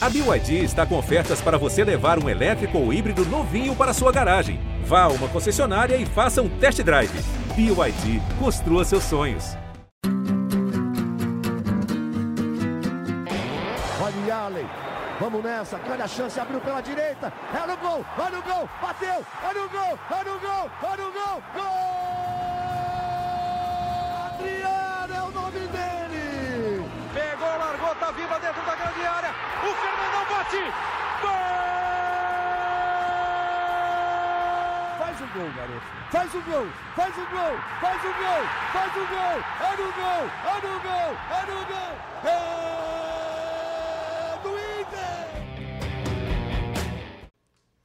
[0.00, 4.12] A BYD está com ofertas para você levar um elétrico ou híbrido novinho para sua
[4.12, 4.60] garagem.
[4.84, 7.10] Vá a uma concessionária e faça um test drive.
[7.56, 9.56] BYD, construa seus sonhos.
[14.00, 14.66] Olha Allen,
[15.18, 19.26] vamos nessa, grande a chance, abriu pela direita, é no gol, olha o gol, bateu,
[19.42, 21.98] olha o gol, olha o gol, olha o gol, gol!
[24.28, 26.88] Adriano é o nome dele!
[27.12, 29.34] Pegou, largou, tá viva dentro da grande área,
[29.68, 30.62] o Fernandão bate,
[31.22, 31.58] gol!
[34.98, 39.06] Faz o gol, garoto, faz o gol, faz o gol, faz o gol, faz o
[39.06, 41.92] gol, é no gol, é no gol, é no gol,
[42.24, 42.97] é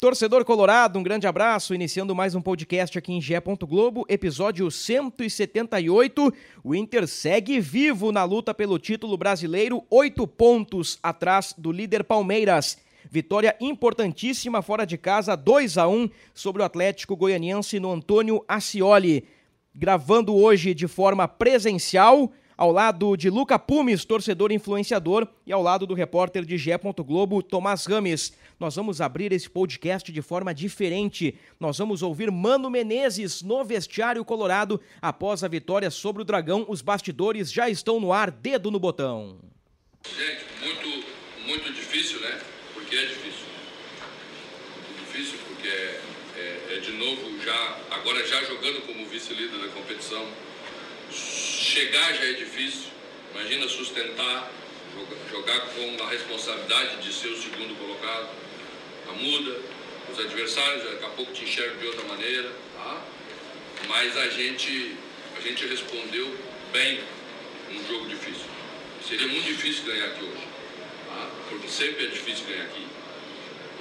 [0.04, 3.40] Torcedor Colorado, um grande abraço, iniciando mais um podcast aqui em Gé.
[3.62, 6.34] Globo, episódio 178.
[6.62, 12.78] O Inter segue vivo na luta pelo título brasileiro, oito pontos atrás do líder Palmeiras.
[13.10, 19.26] Vitória importantíssima fora de casa, 2 a 1 sobre o Atlético Goianiense no Antônio Ascioli.
[19.74, 22.30] Gravando hoje de forma presencial,
[22.64, 26.80] ao lado de Luca Pumes, torcedor influenciador, e ao lado do repórter de Gé.
[27.06, 28.38] Globo, Tomás Rames.
[28.58, 31.38] Nós vamos abrir esse podcast de forma diferente.
[31.60, 36.66] Nós vamos ouvir Mano Menezes no vestiário colorado após a vitória sobre o Dragão.
[36.70, 39.40] Os bastidores já estão no ar, dedo no botão.
[40.06, 41.06] Gente, muito,
[41.46, 42.40] muito difícil, né?
[42.74, 43.46] Porque é difícil.
[44.88, 46.02] Muito difícil porque é,
[46.38, 50.26] é, é de novo já, agora já jogando como vice-líder da competição.
[51.74, 52.92] Chegar já é difícil.
[53.34, 54.52] Imagina sustentar,
[55.32, 58.30] jogar, com a responsabilidade de ser o segundo colocado.
[59.10, 59.60] A muda,
[60.12, 63.04] os adversários daqui a pouco te enxergam de outra maneira, tá?
[63.88, 64.96] Mas a gente,
[65.36, 66.38] a gente respondeu
[66.72, 67.00] bem
[67.72, 68.46] num jogo difícil.
[69.10, 70.48] Seria muito difícil ganhar aqui hoje,
[71.08, 71.32] tá?
[71.50, 72.86] porque sempre é difícil ganhar aqui.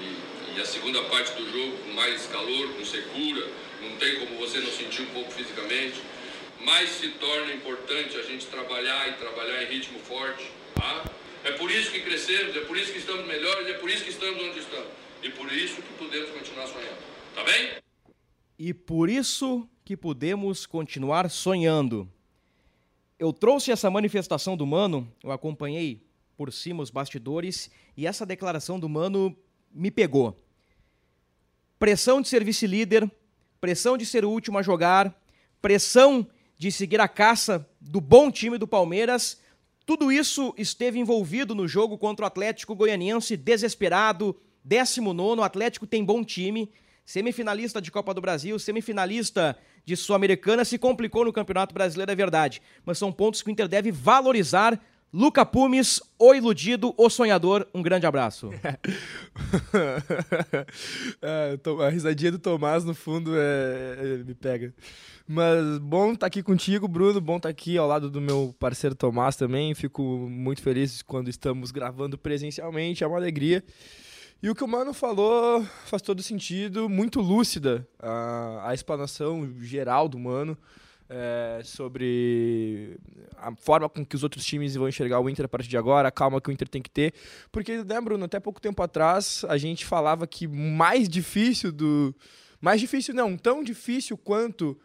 [0.00, 3.46] E, e, a segunda parte do jogo, com mais calor, com secura,
[3.82, 6.00] não tem como você não sentir um pouco fisicamente.
[6.64, 10.50] Mas se torna importante a gente trabalhar e trabalhar em ritmo forte.
[10.74, 11.04] Tá?
[11.44, 14.10] É por isso que crescemos, é por isso que estamos melhores, é por isso que
[14.10, 14.88] estamos onde estamos.
[15.22, 16.98] E por isso que podemos continuar sonhando.
[17.34, 17.70] Tá bem?
[18.58, 22.08] E por isso que podemos continuar sonhando.
[23.18, 26.00] Eu trouxe essa manifestação do Mano, eu acompanhei
[26.36, 29.36] por cima os bastidores e essa declaração do Mano
[29.72, 30.36] me pegou.
[31.78, 33.10] Pressão de ser vice-líder,
[33.60, 35.12] pressão de ser o último a jogar,
[35.60, 36.26] pressão
[36.62, 39.36] de seguir a caça do bom time do Palmeiras.
[39.84, 45.40] Tudo isso esteve envolvido no jogo contra o Atlético Goianiense, desesperado, 19.
[45.40, 46.70] O Atlético tem bom time,
[47.04, 52.62] semifinalista de Copa do Brasil, semifinalista de Sul-Americana, se complicou no Campeonato Brasileiro, é verdade.
[52.86, 54.80] Mas são pontos que o Inter deve valorizar.
[55.14, 58.48] Luca Pumes, o iludido, o sonhador, um grande abraço.
[61.20, 64.72] é, a risadinha do Tomás, no fundo, é, é, me pega.
[65.28, 67.20] Mas bom estar tá aqui contigo, Bruno.
[67.20, 69.74] Bom estar tá aqui ao lado do meu parceiro Tomás também.
[69.74, 73.04] Fico muito feliz quando estamos gravando presencialmente.
[73.04, 73.62] É uma alegria.
[74.42, 80.08] E o que o Mano falou faz todo sentido, muito lúcida a, a explanação geral
[80.08, 80.56] do Mano
[81.12, 82.96] é, sobre
[83.36, 86.08] a forma com que os outros times vão enxergar o Inter a partir de agora,
[86.08, 87.12] a calma que o Inter tem que ter.
[87.50, 92.14] Porque, né, Bruno, até pouco tempo atrás a gente falava que mais difícil do.
[92.60, 94.78] Mais difícil não, tão difícil quanto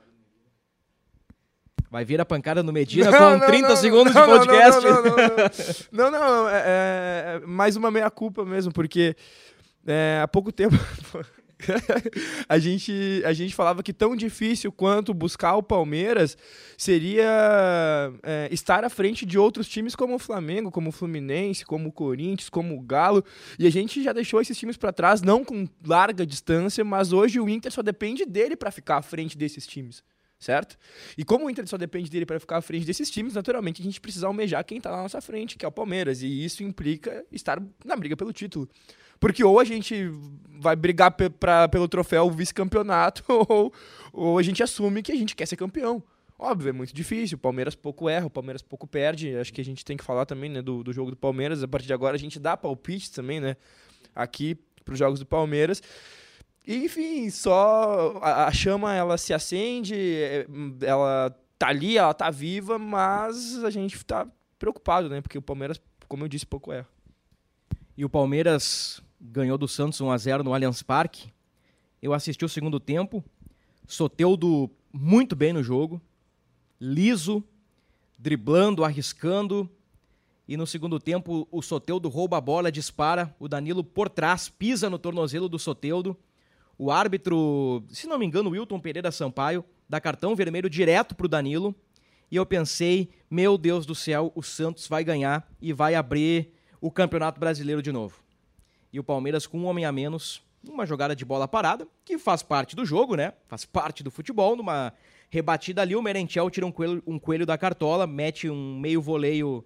[1.90, 4.84] Vai vir a pancada no Medina não, com não, 30 não, segundos de podcast.
[4.84, 6.12] Não, não, não.
[6.12, 9.16] não, não é, é, mais uma meia-culpa mesmo, porque
[9.86, 10.76] é, há pouco tempo.
[12.48, 16.38] a, gente, a gente falava que tão difícil quanto buscar o Palmeiras
[16.78, 17.26] seria
[18.24, 21.92] é, estar à frente de outros times como o Flamengo, como o Fluminense, como o
[21.92, 23.24] Corinthians, como o Galo.
[23.58, 27.40] E a gente já deixou esses times para trás, não com larga distância, mas hoje
[27.40, 30.04] o Inter só depende dele para ficar à frente desses times
[30.40, 30.78] certo?
[31.18, 33.84] E como o Inter só depende dele para ficar à frente desses times, naturalmente a
[33.84, 37.26] gente precisa almejar quem está na nossa frente, que é o Palmeiras, e isso implica
[37.32, 38.70] estar na briga pelo título.
[39.20, 40.12] Porque ou a gente
[40.60, 43.74] vai brigar pra, pelo troféu vice-campeonato, ou,
[44.12, 46.04] ou a gente assume que a gente quer ser campeão.
[46.40, 47.36] Óbvio, é muito difícil.
[47.36, 49.36] O Palmeiras pouco erra, o Palmeiras pouco perde.
[49.36, 51.64] Acho que a gente tem que falar também né, do, do jogo do Palmeiras.
[51.64, 53.56] A partir de agora a gente dá palpite também, né?
[54.14, 54.56] Aqui
[54.86, 55.82] para os jogos do Palmeiras.
[56.68, 60.46] Enfim, só a, a, chama ela se acende, é,
[60.82, 64.28] ela tá ali, ela tá viva, mas a gente tá
[64.60, 65.22] preocupado, né?
[65.22, 66.88] Porque o Palmeiras, como eu disse, pouco erra.
[67.96, 69.02] E o Palmeiras
[69.32, 71.32] ganhou do Santos 1 a 0 no Allianz Parque.
[72.02, 73.24] Eu assisti o segundo tempo.
[73.86, 76.02] Soteudo muito bem no jogo.
[76.80, 77.44] Liso,
[78.18, 79.70] driblando, arriscando.
[80.48, 83.36] E no segundo tempo, o Soteudo rouba a bola, dispara.
[83.40, 86.16] O Danilo por trás pisa no tornozelo do Soteudo.
[86.78, 91.76] O árbitro, se não me engano, Wilton Pereira Sampaio, dá cartão vermelho direto pro Danilo.
[92.30, 96.92] E eu pensei, meu Deus do céu, o Santos vai ganhar e vai abrir o
[96.92, 98.27] Campeonato Brasileiro de novo.
[98.92, 102.42] E o Palmeiras com um homem a menos, uma jogada de bola parada, que faz
[102.42, 103.34] parte do jogo, né?
[103.48, 104.94] Faz parte do futebol, numa
[105.30, 109.64] rebatida ali, o Merentiel tira um coelho, um coelho da cartola, mete um meio voleio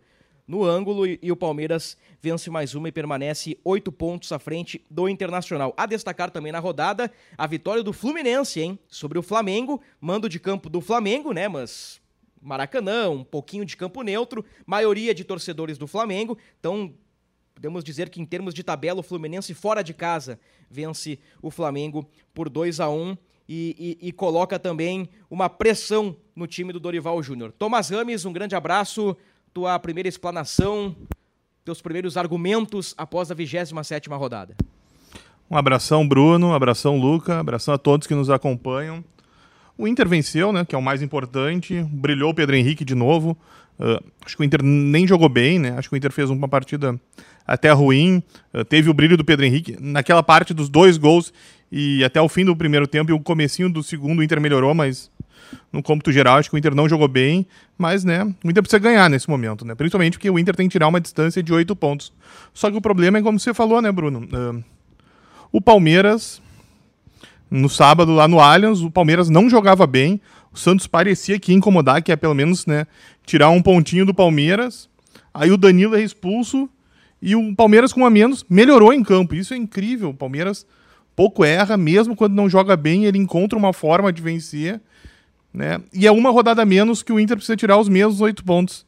[0.47, 4.83] no ângulo e, e, o Palmeiras vence mais uma e permanece oito pontos à frente
[4.89, 5.73] do Internacional.
[5.77, 8.77] A destacar também na rodada a vitória do Fluminense, hein?
[8.87, 11.47] Sobre o Flamengo, mando de campo do Flamengo, né?
[11.47, 12.01] Mas
[12.41, 16.37] Maracanã, um pouquinho de campo neutro, maioria de torcedores do Flamengo.
[16.59, 16.93] Então,
[17.53, 20.39] podemos dizer que em termos de tabela, o Fluminense fora de casa
[20.69, 23.17] vence o Flamengo por 2 a 1
[23.47, 27.51] e, e, e, coloca também uma pressão no time do Dorival Júnior.
[27.51, 29.17] Thomas Rames, um grande abraço
[29.53, 30.95] tua primeira explanação,
[31.65, 34.55] teus primeiros argumentos após a 27 rodada.
[35.49, 39.03] Um abração, Bruno, um abração, Luca, um abração a todos que nos acompanham.
[39.77, 43.37] O Inter venceu, né, que é o mais importante, brilhou o Pedro Henrique de novo.
[43.79, 45.73] Uh, acho que o Inter nem jogou bem, né?
[45.75, 46.99] Acho que o Inter fez uma partida
[47.47, 48.21] até ruim.
[48.53, 51.33] Uh, teve o brilho do Pedro Henrique naquela parte dos dois gols
[51.71, 54.73] e até o fim do primeiro tempo e o comecinho do segundo o Inter melhorou,
[54.75, 55.09] mas
[55.71, 57.47] no cômputo geral, acho que o Inter não jogou bem,
[57.77, 59.73] mas né, o Inter precisa ganhar nesse momento, né?
[59.73, 62.13] Principalmente porque o Inter tem que tirar uma distância de oito pontos.
[62.53, 64.27] Só que o problema é como você falou, né, Bruno?
[64.31, 64.63] Uh,
[65.51, 66.41] o Palmeiras,
[67.51, 70.21] no sábado lá no Allianz, o Palmeiras não jogava bem.
[70.53, 72.87] O Santos parecia que ia incomodar, que é pelo menos né,
[73.25, 74.89] tirar um pontinho do Palmeiras.
[75.33, 76.69] Aí o Danilo é expulso
[77.21, 79.35] e o Palmeiras com a menos melhorou em campo.
[79.35, 80.09] Isso é incrível.
[80.09, 80.65] O Palmeiras
[81.13, 84.79] pouco erra, mesmo quando não joga bem, ele encontra uma forma de vencer.
[85.53, 85.81] Né?
[85.93, 88.85] E é uma rodada menos que o Inter precisa tirar os mesmos oito pontos.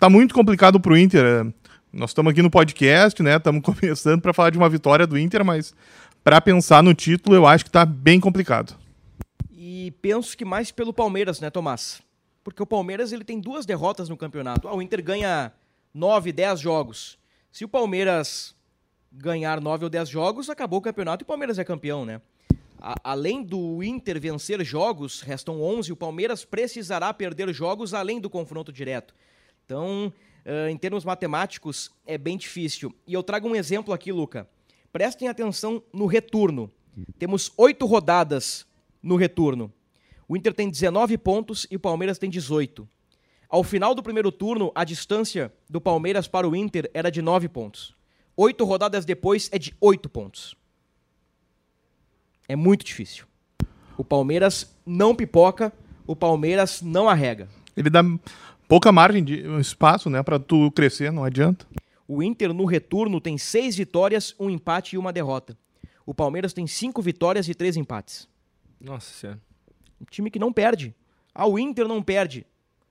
[0.00, 1.24] Tá muito complicado pro Inter.
[1.24, 1.46] É,
[1.92, 3.36] nós estamos aqui no podcast, né?
[3.36, 5.74] Estamos começando para falar de uma vitória do Inter, mas
[6.30, 8.78] para pensar no título, eu acho que tá bem complicado.
[9.52, 12.00] E penso que mais pelo Palmeiras, né, Tomás?
[12.44, 14.68] Porque o Palmeiras ele tem duas derrotas no campeonato.
[14.68, 15.52] Ah, o Inter ganha
[15.92, 17.18] nove, dez jogos.
[17.50, 18.54] Se o Palmeiras
[19.10, 22.20] ganhar nove ou dez jogos, acabou o campeonato e o Palmeiras é campeão, né?
[22.80, 28.30] A, além do Inter vencer jogos, restam 11, o Palmeiras precisará perder jogos além do
[28.30, 29.16] confronto direto.
[29.66, 30.12] Então,
[30.46, 32.94] uh, em termos matemáticos, é bem difícil.
[33.04, 34.46] E eu trago um exemplo aqui, Luca.
[34.92, 36.70] Prestem atenção no retorno.
[37.18, 38.66] Temos oito rodadas
[39.02, 39.72] no retorno.
[40.28, 42.88] O Inter tem 19 pontos e o Palmeiras tem 18.
[43.48, 47.48] Ao final do primeiro turno, a distância do Palmeiras para o Inter era de 9
[47.48, 47.94] pontos.
[48.36, 50.56] Oito rodadas depois é de 8 pontos.
[52.48, 53.26] É muito difícil.
[53.96, 55.72] O Palmeiras não pipoca,
[56.06, 57.48] o Palmeiras não arrega.
[57.76, 58.02] Ele dá
[58.68, 61.66] pouca margem de espaço, né, para tu crescer, não adianta.
[62.12, 65.56] O Inter no retorno tem seis vitórias, um empate e uma derrota.
[66.04, 68.28] O Palmeiras tem cinco vitórias e três empates.
[68.80, 69.40] Nossa senhora.
[70.00, 70.92] Um time que não perde.
[71.32, 72.44] Ah, o Inter não perde.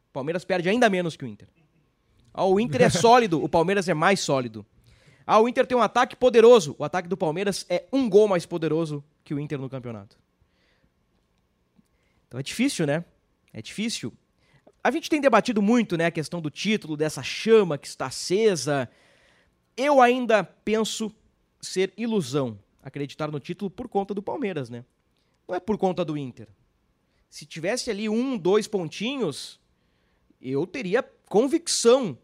[0.10, 1.50] O Palmeiras perde ainda menos que o Inter.
[2.34, 4.66] Ah, o Inter é sólido, o Palmeiras é mais sólido.
[5.28, 6.74] Ah, o Inter tem um ataque poderoso.
[6.80, 10.18] O ataque do Palmeiras é um gol mais poderoso que o Inter no campeonato.
[12.30, 13.04] Então é difícil, né?
[13.52, 14.14] É difícil.
[14.82, 18.90] A gente tem debatido muito, né, a questão do título, dessa chama que está acesa.
[19.76, 21.12] Eu ainda penso
[21.62, 24.86] ser ilusão acreditar no título por conta do Palmeiras, né?
[25.48, 26.48] Não é por conta do Inter.
[27.30, 29.60] Se tivesse ali um, dois pontinhos,
[30.42, 32.18] eu teria convicção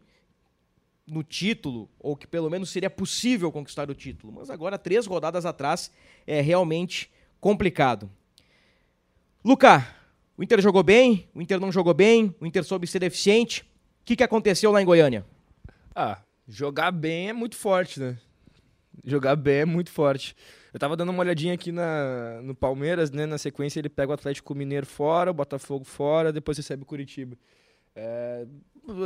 [1.06, 4.32] no título, ou que pelo menos seria possível conquistar o título.
[4.32, 5.92] Mas agora, três rodadas atrás,
[6.26, 7.10] é realmente
[7.40, 8.10] complicado.
[9.44, 9.86] Luca,
[10.36, 13.62] o Inter jogou bem, o Inter não jogou bem, o Inter soube ser eficiente.
[13.62, 15.24] O que, que aconteceu lá em Goiânia?
[15.94, 18.18] Ah, jogar bem é muito forte, né?
[19.04, 20.34] Jogar bem é muito forte.
[20.72, 23.26] Eu tava dando uma olhadinha aqui na, no Palmeiras, né?
[23.26, 27.36] Na sequência ele pega o Atlético Mineiro fora, o Botafogo fora, depois recebe o Curitiba.
[27.94, 28.46] É,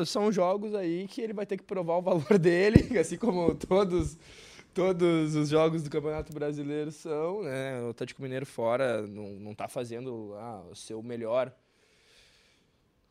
[0.05, 4.19] são jogos aí que ele vai ter que provar o valor dele, assim como todos
[4.75, 7.81] todos os jogos do Campeonato Brasileiro são, né?
[7.83, 11.53] O Atlético Mineiro fora não, não tá fazendo ah, o seu melhor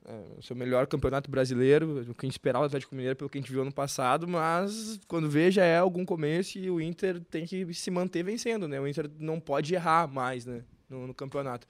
[0.06, 3.38] é, seu melhor campeonato brasileiro, o que a gente esperava do Atlético Mineiro pelo que
[3.38, 7.20] a gente viu ano passado, mas quando vê já é algum começo e o Inter
[7.22, 8.79] tem que se manter vencendo, né?
[8.79, 11.68] O Inter não pode errar mais, né, no, no campeonato.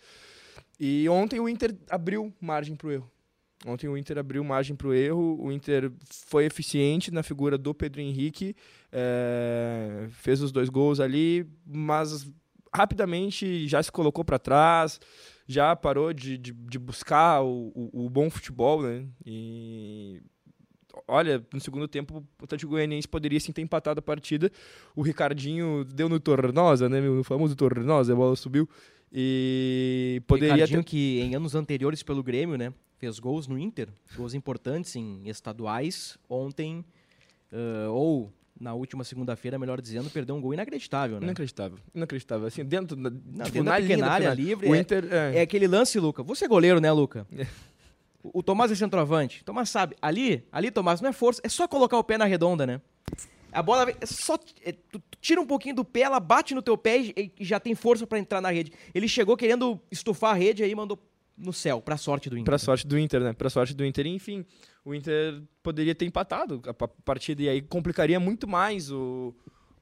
[0.79, 3.11] E ontem o Inter abriu margem para o erro.
[3.65, 7.73] Ontem o Inter abriu margem para o erro, o Inter foi eficiente na figura do
[7.73, 8.55] Pedro Henrique,
[8.89, 12.25] é, fez os dois gols ali, mas
[12.73, 14.99] rapidamente já se colocou para trás,
[15.49, 19.03] já parou de, de, de buscar o, o, o, bom futebol, né?
[19.25, 20.21] E
[21.07, 24.51] olha, no segundo tempo o Atlético Goianiense poderia sim ter empatado a partida.
[24.95, 28.69] O Ricardinho deu no Tornosa, né, no famoso Tornosa, a bola subiu.
[29.11, 30.89] E poderia Ricardinho ter...
[30.89, 32.71] que em anos anteriores pelo Grêmio, né?
[32.99, 36.15] Fez gols no Inter, gols importantes em estaduais.
[36.29, 36.85] Ontem,
[37.51, 41.27] uh, ou na última segunda-feira, melhor dizendo, perdeu um gol inacreditável, né?
[41.27, 42.47] Inacreditável, inacreditável.
[42.47, 44.67] Assim, dentro da, Não, tipo, dentro na da linha área livre.
[44.67, 46.21] O é- Inter, é, É aquele lance, Luca.
[46.23, 47.25] Você é goleiro, né, Luca?
[48.21, 49.43] O, o Tomás é centroavante.
[49.45, 49.95] Tomás sabe.
[50.01, 51.41] Ali, ali, Tomás, não é força.
[51.43, 52.81] É só colocar o pé na redonda, né?
[53.51, 54.37] A bola é só.
[54.63, 57.59] é, tu, tira um pouquinho do pé, ela bate no teu pé e, e já
[57.59, 58.71] tem força pra entrar na rede.
[58.93, 60.99] Ele chegou querendo estufar a rede aí mandou
[61.39, 62.45] no céu, pra sorte do Inter.
[62.45, 63.33] Pra sorte do Inter, né?
[63.33, 64.05] Pra sorte do Inter.
[64.07, 64.45] Enfim,
[64.83, 69.33] o Inter poderia ter empatado a pa- partida e aí complicaria muito mais o,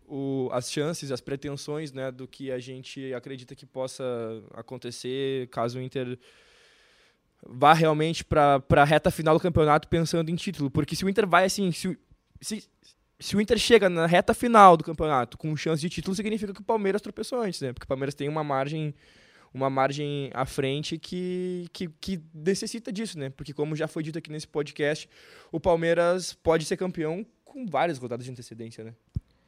[0.08, 2.12] o, as chances, as pretensões, né?
[2.12, 4.04] Do que a gente acredita que possa
[4.54, 6.18] acontecer caso o Inter
[7.46, 10.70] vá realmente pra, pra reta final do campeonato pensando em título.
[10.70, 11.98] Porque se o Inter vai assim, se,
[12.42, 12.64] se,
[13.20, 16.62] se o Inter chega na reta final do campeonato com chance de título, significa que
[16.62, 17.74] o Palmeiras tropeçou antes, né?
[17.74, 18.94] Porque o Palmeiras tem uma margem
[19.58, 23.30] uma margem à frente que, que, que necessita disso, né?
[23.30, 25.10] Porque como já foi dito aqui nesse podcast,
[25.52, 28.94] o Palmeiras pode ser campeão com várias rodadas de antecedência, né?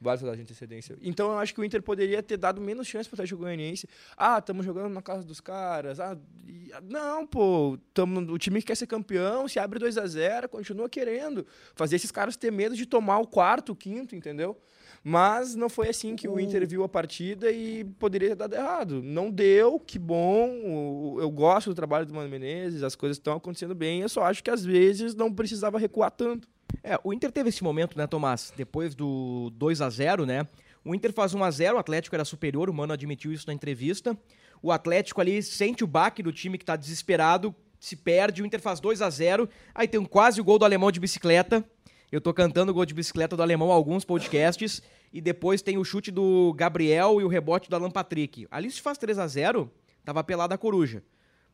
[0.01, 0.98] Várias rodadas de antecedência.
[1.01, 3.88] Então eu acho que o Inter poderia ter dado menos chance para o Atlético Goianiense.
[4.18, 6.00] Ah, estamos jogando na casa dos caras.
[6.00, 10.08] Ah, e- não, pô, tamo, o time que quer ser campeão, se abre 2 a
[10.08, 11.46] 0 continua querendo.
[11.75, 14.58] Fazer esses caras ter medo de tomar o quarto, o quinto, entendeu?
[15.03, 19.01] Mas não foi assim que o Inter viu a partida e poderia ter dado errado.
[19.01, 21.18] Não deu, que bom.
[21.20, 24.01] Eu gosto do trabalho do Mano Menezes, as coisas estão acontecendo bem.
[24.01, 26.48] Eu só acho que às vezes não precisava recuar tanto.
[26.84, 28.53] É, o Inter teve esse momento, né, Tomás?
[28.56, 30.48] Depois do 2 a 0 né?
[30.84, 33.53] O Inter faz 1 a 0 o Atlético era superior, o Mano admitiu isso na
[33.53, 34.18] entrevista.
[34.62, 38.60] O Atlético ali sente o baque do time que tá desesperado, se perde, o Inter
[38.60, 41.63] faz 2 a 0 aí tem um quase o gol do alemão de bicicleta.
[42.12, 44.82] Eu tô cantando o gol de bicicleta do alemão em alguns podcasts.
[45.12, 48.48] E depois tem o chute do Gabriel e o rebote do Alan Patrick.
[48.51, 49.72] Ali se faz 3 a 0
[50.04, 51.04] tava pelada a coruja.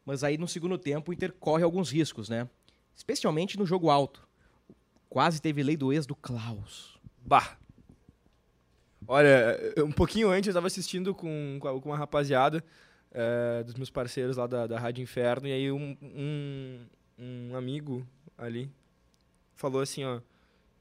[0.06, 2.50] Mas aí no segundo tempo o Inter corre alguns riscos, né?
[2.96, 4.28] Especialmente no jogo alto.
[5.10, 7.00] Quase teve lei do ex do Klaus.
[7.26, 7.58] Bah.
[9.08, 12.64] Olha, um pouquinho antes eu estava assistindo com, com uma rapaziada
[13.12, 16.80] eh, dos meus parceiros lá da, da Rádio Inferno, e aí um, um,
[17.18, 18.06] um amigo
[18.38, 18.70] ali
[19.54, 20.20] falou assim, ó.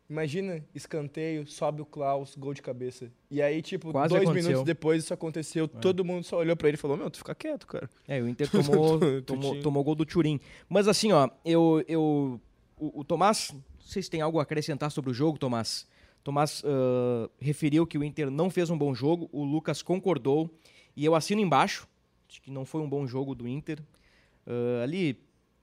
[0.08, 3.11] Imagina, escanteio, sobe o Klaus, gol de cabeça.
[3.30, 4.50] E aí, tipo, Quase dois aconteceu.
[4.50, 7.34] minutos depois isso aconteceu, todo mundo só olhou pra ele e falou, meu, tu fica
[7.34, 7.88] quieto, cara.
[8.06, 10.38] É, o Inter tomou, tomou, tomou gol do Turim.
[10.68, 11.82] Mas assim, ó, eu.
[11.88, 12.40] eu
[12.76, 15.87] o, o Tomás, não sei se tem algo a acrescentar sobre o jogo, Tomás.
[16.23, 20.50] Tomás ah, referiu que o Inter não fez um bom jogo, o Lucas concordou,
[20.96, 21.87] e eu assino embaixo,
[22.28, 23.78] acho que não foi um bom jogo do Inter.
[24.46, 25.18] Ah, ali,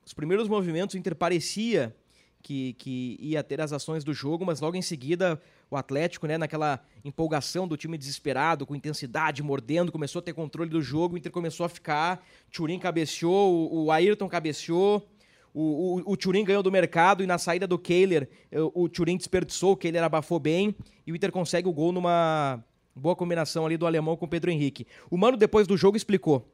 [0.05, 1.95] os primeiros movimentos, o Inter parecia
[2.41, 6.37] que, que ia ter as ações do jogo, mas logo em seguida o Atlético, né,
[6.37, 11.17] naquela empolgação do time desesperado, com intensidade, mordendo, começou a ter controle do jogo, o
[11.17, 15.07] Inter começou a ficar, Turim cabeceou, o, o Ayrton cabeceou,
[15.53, 19.17] o, o, o Turim ganhou do mercado e na saída do Kehler, eh, o Turim
[19.17, 22.63] desperdiçou, o Kehler abafou bem e o Inter consegue o gol numa
[22.95, 24.85] boa combinação ali do alemão com o Pedro Henrique.
[25.09, 26.49] O Mano, depois do jogo, explicou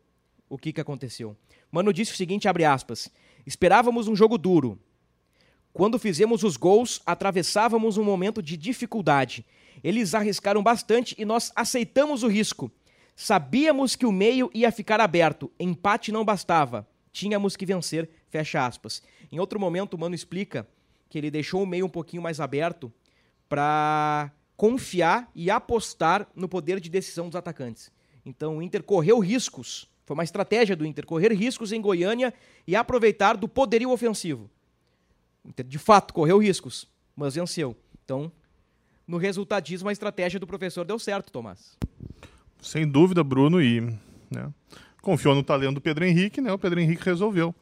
[0.49, 1.35] o que, que aconteceu.
[1.71, 3.11] Mano disse o seguinte, abre aspas,
[3.45, 4.79] esperávamos um jogo duro,
[5.77, 9.45] quando fizemos os gols, atravessávamos um momento de dificuldade.
[9.83, 12.71] Eles arriscaram bastante e nós aceitamos o risco.
[13.15, 16.87] Sabíamos que o meio ia ficar aberto, empate não bastava.
[17.11, 19.03] Tínhamos que vencer, fecha aspas.
[19.31, 20.67] Em outro momento, o Mano explica
[21.11, 22.91] que ele deixou o meio um pouquinho mais aberto
[23.47, 27.91] para confiar e apostar no poder de decisão dos atacantes.
[28.25, 32.33] Então o Inter correu riscos, foi uma estratégia do Inter, correr riscos em Goiânia
[32.65, 34.49] e aproveitar do poderio ofensivo.
[35.65, 37.75] De fato, correu riscos, mas venceu.
[38.03, 38.31] Então,
[39.07, 41.77] no resultadismo, a estratégia do professor deu certo, Tomás.
[42.61, 43.81] Sem dúvida, Bruno, e
[44.29, 44.51] né,
[45.01, 46.51] confiou no talento do Pedro Henrique, né?
[46.51, 47.55] O Pedro Henrique resolveu.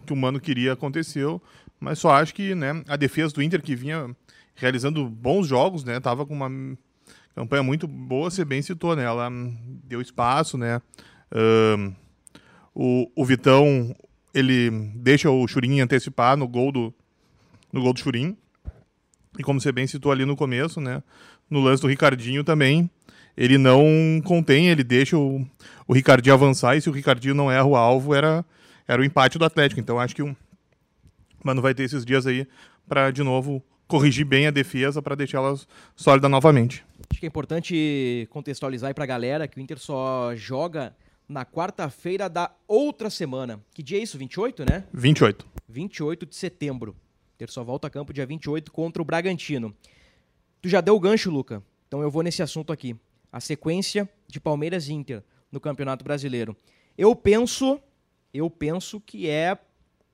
[0.00, 1.42] O que o Mano queria aconteceu,
[1.80, 4.14] mas só acho que né, a defesa do Inter, que vinha
[4.54, 5.98] realizando bons jogos, né?
[5.98, 6.50] Tava com uma
[7.34, 9.04] campanha muito boa, você bem citou, né?
[9.04, 9.28] Ela
[9.84, 10.80] deu espaço, né?
[12.74, 13.94] O, o Vitão,
[14.36, 16.94] ele deixa o Churin antecipar no gol do,
[17.72, 18.36] no gol do Churin.
[19.38, 21.02] E como você bem citou ali no começo, né?
[21.48, 22.90] No lance do Ricardinho também,
[23.34, 25.46] ele não contém, ele deixa o,
[25.88, 28.44] o Ricardinho avançar, e se o Ricardinho não erra o alvo, era,
[28.86, 29.80] era o empate do Atlético.
[29.80, 30.36] Então acho que o
[31.42, 32.46] Mano vai ter esses dias aí
[32.86, 35.56] para de novo corrigir bem a defesa para deixá-la
[35.94, 36.84] sólida novamente.
[37.10, 40.92] Acho que é importante contextualizar aí pra galera que o Inter só joga
[41.28, 43.60] na quarta-feira da outra semana.
[43.74, 44.16] Que dia é isso?
[44.16, 44.84] 28, né?
[44.92, 45.46] 28.
[45.68, 46.96] 28 de setembro.
[47.48, 49.74] Só volta a campo dia 28 contra o Bragantino.
[50.62, 51.62] Tu já deu o gancho, Luca.
[51.86, 52.96] Então eu vou nesse assunto aqui.
[53.30, 56.56] A sequência de Palmeiras e Inter no Campeonato Brasileiro.
[56.96, 57.78] Eu penso,
[58.32, 59.58] eu penso que é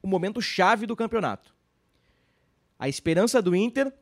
[0.02, 1.54] o momento chave do campeonato.
[2.78, 3.92] A esperança do Inter,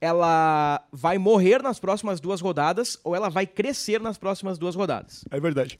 [0.00, 5.24] ela vai morrer nas próximas duas rodadas ou ela vai crescer nas próximas duas rodadas.
[5.30, 5.76] É verdade.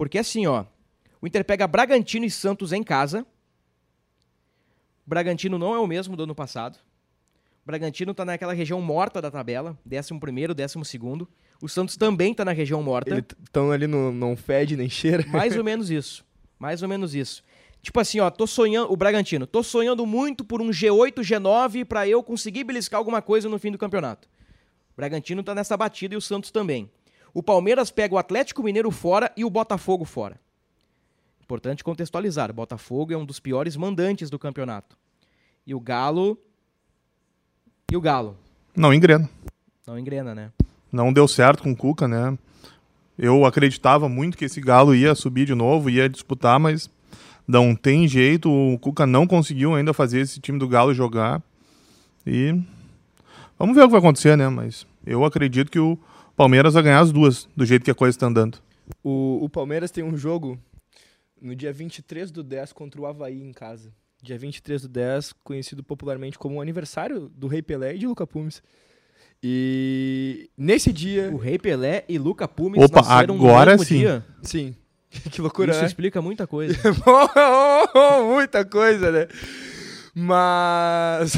[0.00, 0.64] Porque assim, ó,
[1.20, 3.20] o Inter pega Bragantino e Santos em casa.
[5.06, 6.78] O Bragantino não é o mesmo do ano passado.
[7.62, 11.28] O Bragantino tá naquela região morta da tabela, 11º, 12º.
[11.60, 13.10] O Santos também tá na região morta.
[13.10, 15.22] Eles estão ali no não fede nem cheira.
[15.28, 16.24] Mais ou menos isso.
[16.58, 17.44] Mais ou menos isso.
[17.82, 22.08] Tipo assim, ó, tô sonhando, o Bragantino, tô sonhando muito por um G8, G9 para
[22.08, 24.26] eu conseguir beliscar alguma coisa no fim do campeonato.
[24.94, 26.90] O Bragantino tá nessa batida e o Santos também.
[27.32, 30.38] O Palmeiras pega o Atlético Mineiro fora e o Botafogo fora.
[31.42, 34.96] Importante contextualizar, o Botafogo é um dos piores mandantes do campeonato.
[35.66, 36.38] E o Galo
[37.90, 38.36] E o Galo
[38.76, 39.28] Não engrena.
[39.86, 40.50] não engrena, né?
[40.92, 42.36] Não deu certo com o Cuca, né?
[43.18, 46.88] Eu acreditava muito que esse Galo ia subir de novo, ia disputar, mas
[47.46, 48.50] não tem jeito.
[48.50, 51.42] O Cuca não conseguiu ainda fazer esse time do Galo jogar.
[52.26, 52.58] E
[53.58, 54.48] vamos ver o que vai acontecer, né?
[54.48, 55.98] Mas eu acredito que o
[56.40, 58.56] Palmeiras vai ganhar as duas, do jeito que a coisa está andando.
[59.04, 60.58] O, o Palmeiras tem um jogo
[61.38, 63.92] no dia 23 do 10 contra o Havaí em casa.
[64.22, 68.26] Dia 23 do 10, conhecido popularmente como o aniversário do Rei Pelé e de Luca
[68.26, 68.62] Pumes.
[69.42, 71.30] E nesse dia.
[71.30, 73.98] O Rei Pelé e Luca Pumes Opa, nasceram agora no mesmo sim.
[73.98, 74.24] dia.
[74.42, 74.74] Sim.
[75.30, 75.86] que loucura, Isso né?
[75.88, 76.74] explica muita coisa.
[78.32, 79.28] Muita coisa, né?
[80.20, 81.32] Mas.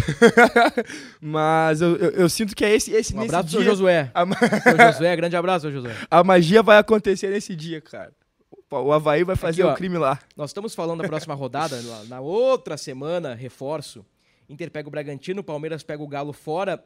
[1.20, 3.70] Mas eu, eu, eu sinto que é esse, esse Um nesse abraço pro seu dia.
[3.70, 4.10] Josué.
[4.12, 4.24] A,
[4.60, 5.94] Seu Josué, grande abraço, seu Josué.
[6.10, 8.12] a magia vai acontecer nesse dia, cara.
[8.50, 9.72] Opa, O Havaí vai fazer Aqui, ó.
[9.72, 10.18] o crime lá.
[10.36, 14.04] Nós estamos falando da próxima rodada, na outra semana, reforço.
[14.48, 16.82] Inter pega o Bragantino, Palmeiras pega o Galo fora.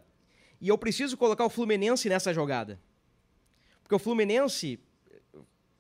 [0.60, 2.78] E eu preciso colocar o Fluminense nessa jogada.
[3.82, 4.78] Porque o Fluminense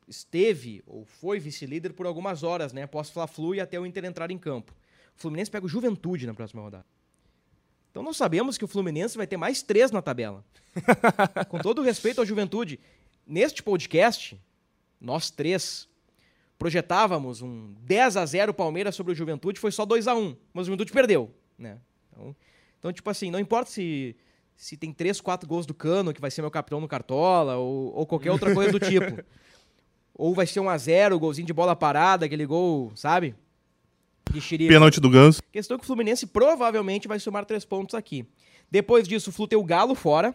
[0.08, 2.84] esteve ou foi vice-líder por algumas horas, né?
[2.84, 4.72] Após Fla-Flu e até o Inter entrar em campo.
[5.16, 6.84] O Fluminense pega o Juventude na próxima rodada.
[7.90, 10.44] Então nós sabemos que o Fluminense vai ter mais três na tabela.
[11.48, 12.78] Com todo o respeito à Juventude,
[13.26, 14.38] neste podcast,
[15.00, 15.88] nós três
[16.58, 20.62] projetávamos um 10 a 0 Palmeiras sobre o Juventude, foi só 2 a 1 mas
[20.62, 21.78] o Juventude perdeu, né?
[22.12, 22.36] Então,
[22.78, 24.14] então, tipo assim, não importa se,
[24.54, 27.94] se tem 3, 4 gols do Cano, que vai ser meu capitão no Cartola, ou,
[27.94, 29.22] ou qualquer outra coisa do tipo.
[30.18, 33.34] Ou vai ser 1 a 0 golzinho de bola parada, aquele gol, sabe?
[34.30, 34.68] De.
[34.68, 35.40] Pênalti do Ganso.
[35.52, 38.26] Questão que o Fluminense provavelmente vai somar três pontos aqui.
[38.70, 40.34] Depois disso, o Flu tem o Galo fora.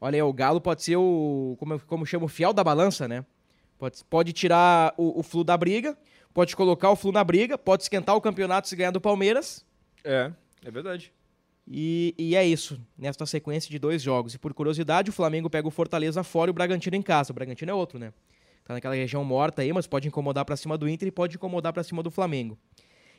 [0.00, 1.56] Olha aí, o Galo pode ser o.
[1.58, 2.26] Como, como chama?
[2.26, 3.24] O fiel da balança, né?
[3.78, 5.96] Pode, pode tirar o, o Flu da briga,
[6.32, 9.64] pode colocar o Flu na briga, pode esquentar o campeonato se ganhar do Palmeiras.
[10.04, 10.30] É,
[10.64, 11.12] é verdade.
[11.66, 14.34] E, e é isso, nesta sequência de dois jogos.
[14.34, 17.32] E por curiosidade, o Flamengo pega o Fortaleza fora e o Bragantino em casa.
[17.32, 18.12] O Bragantino é outro, né?
[18.64, 21.72] Tá naquela região morta aí, mas pode incomodar pra cima do Inter e pode incomodar
[21.72, 22.58] pra cima do Flamengo.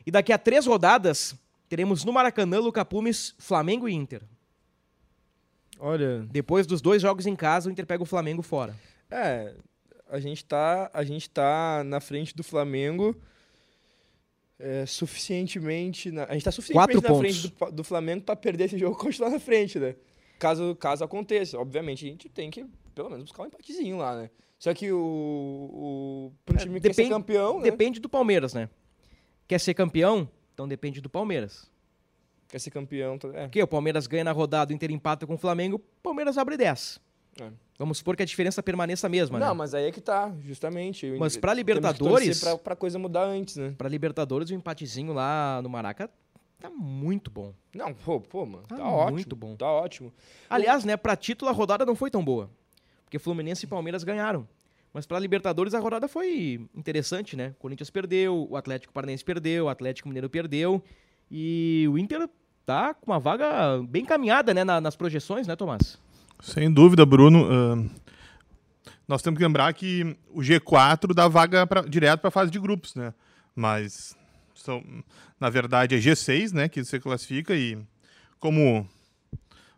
[0.06, 1.36] E daqui a três rodadas,
[1.68, 4.22] teremos no Maracanã, Luca Pumes, Flamengo e Inter.
[5.80, 8.76] Olha, Depois dos dois jogos em casa, o Inter pega o Flamengo fora.
[9.12, 9.54] é,
[10.10, 13.16] a gente tá, a gente tá na frente do Flamengo
[14.60, 17.50] é, suficientemente, na- a gente tá suficientemente Quatro na frente pontos.
[17.52, 19.96] do, Pa- do Flamengo pra perder esse jogo e continuar na frente, né?
[20.40, 24.30] Caso, caso aconteça, obviamente a gente tem que pelo menos buscar um empatezinho lá, né?
[24.58, 27.64] Só que o, o pro É, time que quer ser depende- campeão, né?
[27.64, 28.70] Depende do Palmeiras, né?
[29.48, 30.28] Quer ser campeão?
[30.54, 31.70] Então depende do Palmeiras.
[32.48, 33.42] Quer ser campeão, tá- é.
[33.44, 36.56] Porque o Palmeiras ganha na rodada, o Inter empata com o Flamengo, o Palmeiras abre
[36.58, 37.00] 10.
[37.42, 37.50] É.
[37.78, 39.46] Vamos supor que a diferença permaneça a mesma, né?
[39.46, 41.06] Não, mas aí é que tá, justamente.
[41.20, 43.74] Mas que Libertadores- Pra, pra coisa mudar antes, né?
[43.78, 46.10] Pra Libertadores, o empatezinho lá no Maraca
[46.60, 47.54] tá muito bom.
[47.74, 49.12] Não, pô, pô, mano, Tá tá, ótimo.
[49.12, 49.56] muito bom.
[49.58, 50.14] Tá ótimo.
[50.50, 52.50] Aliás, né, pra título a rodada não foi tão boa.
[53.04, 54.48] Porque Fluminense e Palmeiras ganharam.
[54.96, 57.50] Mas pra Libertadores a rodada foi interessante, né?
[57.50, 60.82] O Corinthians perdeu, o Atlético Paranaense perdeu, o Atlético Mineiro perdeu.
[61.30, 62.30] E o Inter
[62.66, 66.00] tá com uma vaga bem caminhada, né, na- nas projeções, né, Tomás?
[66.40, 67.44] Sem dúvida, Bruno.
[67.44, 67.90] Ahn,
[69.06, 72.58] nós temos que lembrar que o G4 dá vaga pra, direto para a fase de
[72.58, 73.14] grupos, né?
[73.54, 74.16] Mas,
[74.56, 74.82] são,
[75.38, 76.70] na verdade, é G6, né?
[76.70, 77.78] Que você classifica e
[78.40, 78.88] como...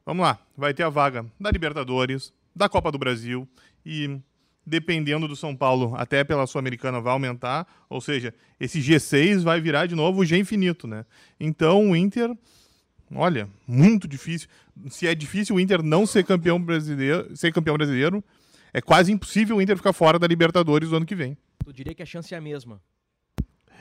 [0.05, 3.47] Vamos lá, vai ter a vaga da Libertadores, da Copa do Brasil
[3.83, 4.19] e,
[4.67, 7.65] dependendo do São Paulo, até pela Sul-Americana vai aumentar.
[7.89, 11.05] Ou seja, esse G6 vai virar de novo o G infinito, né?
[11.39, 12.35] Então, o Inter...
[13.15, 14.49] Olha, muito difícil.
[14.89, 18.21] Se é difícil o Inter não ser campeão brasileiro, ser campeão brasileiro,
[18.73, 21.37] é quase impossível o Inter ficar fora da Libertadores do ano que vem.
[21.65, 22.81] Eu diria que a chance é a mesma.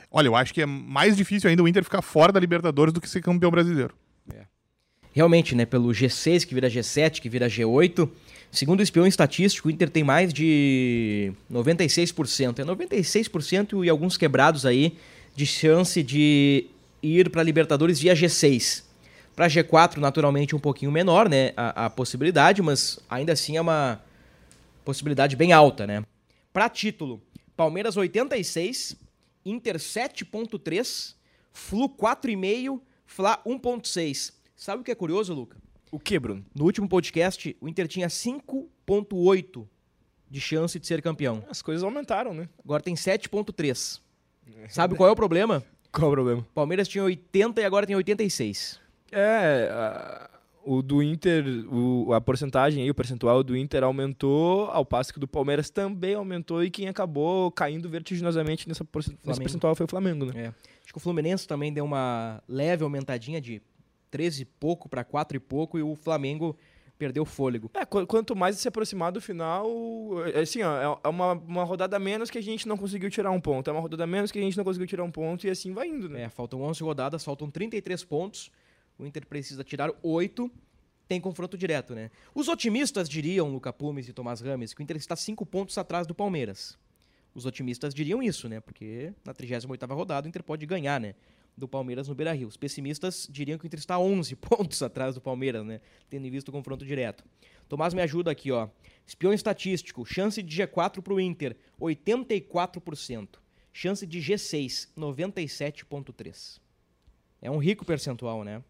[0.09, 3.01] Olha, eu acho que é mais difícil ainda o Inter ficar fora da Libertadores do
[3.01, 3.93] que ser campeão brasileiro.
[5.17, 8.07] Realmente, né, pelo G6 que vira G7, que vira G8,
[8.51, 12.59] segundo o espião estatístico, o Inter tem mais de 96%.
[12.59, 14.95] É 96% e alguns quebrados aí
[15.35, 16.67] de chance de
[17.01, 18.83] ir para Libertadores via G6.
[19.35, 23.99] Para G4, naturalmente, um pouquinho menor, né, a, a possibilidade, mas ainda assim é uma
[24.85, 26.03] possibilidade bem alta, né?
[26.53, 27.19] Para título,
[27.55, 28.95] Palmeiras 86,
[29.43, 31.15] Inter 7.3,
[31.51, 34.36] Flu 4,5, Fla 1.6.
[34.57, 35.55] Sabe o que é curioso, Luca?
[35.91, 36.43] O que, Bruno?
[36.53, 39.65] No último podcast, o Inter tinha 5.8
[40.29, 41.43] de chance de ser campeão.
[41.49, 42.49] As coisas aumentaram, né?
[42.63, 44.01] Agora tem 7.3.
[44.67, 45.63] Sabe qual é o problema?
[45.91, 46.45] Qual o problema?
[46.53, 48.79] Palmeiras tinha 80 e agora tem 86.
[49.11, 50.29] É, a-
[50.65, 55.17] o do Inter, o- a porcentagem aí, o percentual do Inter aumentou, ao passo que
[55.17, 59.85] o do Palmeiras também aumentou e quem acabou caindo vertiginosamente nessa porcent- nesse percentual foi
[59.85, 60.33] o Flamengo, né?
[60.35, 60.47] É.
[60.83, 63.61] Acho que o Fluminense também deu uma leve aumentadinha de
[64.11, 66.55] 13 e pouco para 4 e pouco e o Flamengo
[66.97, 67.69] perdeu fôlego.
[67.75, 69.67] É, qu- quanto mais se aproximar do final,
[70.33, 73.29] é assim, ó, é- é uma, uma rodada menos que a gente não conseguiu tirar
[73.31, 75.49] um ponto, é uma rodada menos que a gente não conseguiu tirar um ponto e
[75.49, 76.23] assim vai indo, né?
[76.23, 78.51] É, faltam 11 rodadas, faltam 33 pontos.
[78.97, 80.49] O Inter precisa tirar 8.
[81.07, 82.09] Tem confronto direto, né?
[82.35, 86.05] Os otimistas diriam, Luca Pumes e Tomás Rames, que o Inter está 5 pontos atrás
[86.07, 86.77] do Palmeiras.
[87.33, 88.59] Os otimistas diriam isso, né?
[88.59, 91.13] Porque na 38ª rodada o Inter pode ganhar, né?
[91.57, 92.47] Do Palmeiras no Beira-Rio.
[92.47, 95.81] Os pessimistas diriam que o Inter está 11 pontos atrás do Palmeiras, né?
[96.09, 97.23] Tendo em vista o confronto direto.
[97.67, 98.69] Tomás me ajuda aqui, ó.
[99.05, 103.27] Espião estatístico, chance de G4 para o Inter, 84%.
[103.73, 106.59] Chance de G6, 97,3%.
[107.41, 108.63] É um rico percentual, né?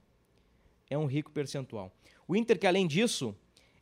[0.90, 1.92] É um rico percentual.
[2.28, 3.36] O Inter, que além disso,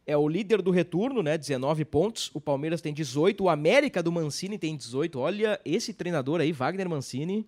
[0.06, 1.38] é o líder do retorno, né?
[1.38, 2.30] 19 pontos.
[2.34, 3.44] O Palmeiras tem 18.
[3.44, 5.20] O América do Mancini tem 18.
[5.20, 7.48] Olha, esse treinador aí, Wagner Mancini.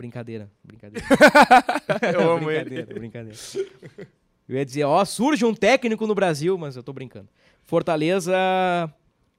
[0.00, 1.06] Brincadeira, brincadeira.
[2.14, 2.64] Eu amo ele.
[2.70, 3.38] brincadeira, brincadeira.
[4.48, 7.28] Eu ia dizer, ó, surge um técnico no Brasil, mas eu tô brincando.
[7.64, 8.34] Fortaleza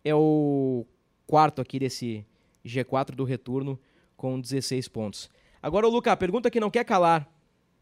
[0.06, 0.86] é o
[1.26, 2.24] quarto aqui desse
[2.64, 3.80] G4 do retorno
[4.16, 5.32] com 16 pontos.
[5.64, 7.24] Agora, ô Luca, a pergunta que não quer calar.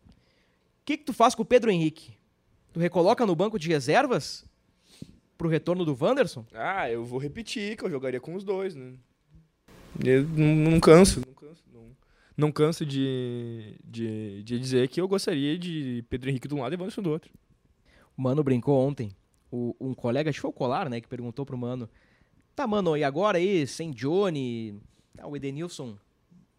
[0.07, 2.13] O que, que tu faz com o Pedro Henrique?
[2.71, 4.45] Tu recoloca no banco de reservas
[5.37, 6.45] pro retorno do Wanderson?
[6.53, 8.93] Ah, eu vou repetir que eu jogaria com os dois, né?
[10.01, 11.63] Eu não, não canso, não canso,
[12.39, 16.73] não, canso de, de, de dizer que eu gostaria de Pedro Henrique de um lado
[16.73, 17.31] e Wanderson do outro.
[18.17, 19.11] O Mano brincou ontem.
[19.51, 21.89] O- um colega, acho que foi o Colar, né, que perguntou pro Mano.
[22.55, 24.75] Tá, Mano, e agora aí, sem Johnny?
[25.17, 25.95] Ah, o Edenilson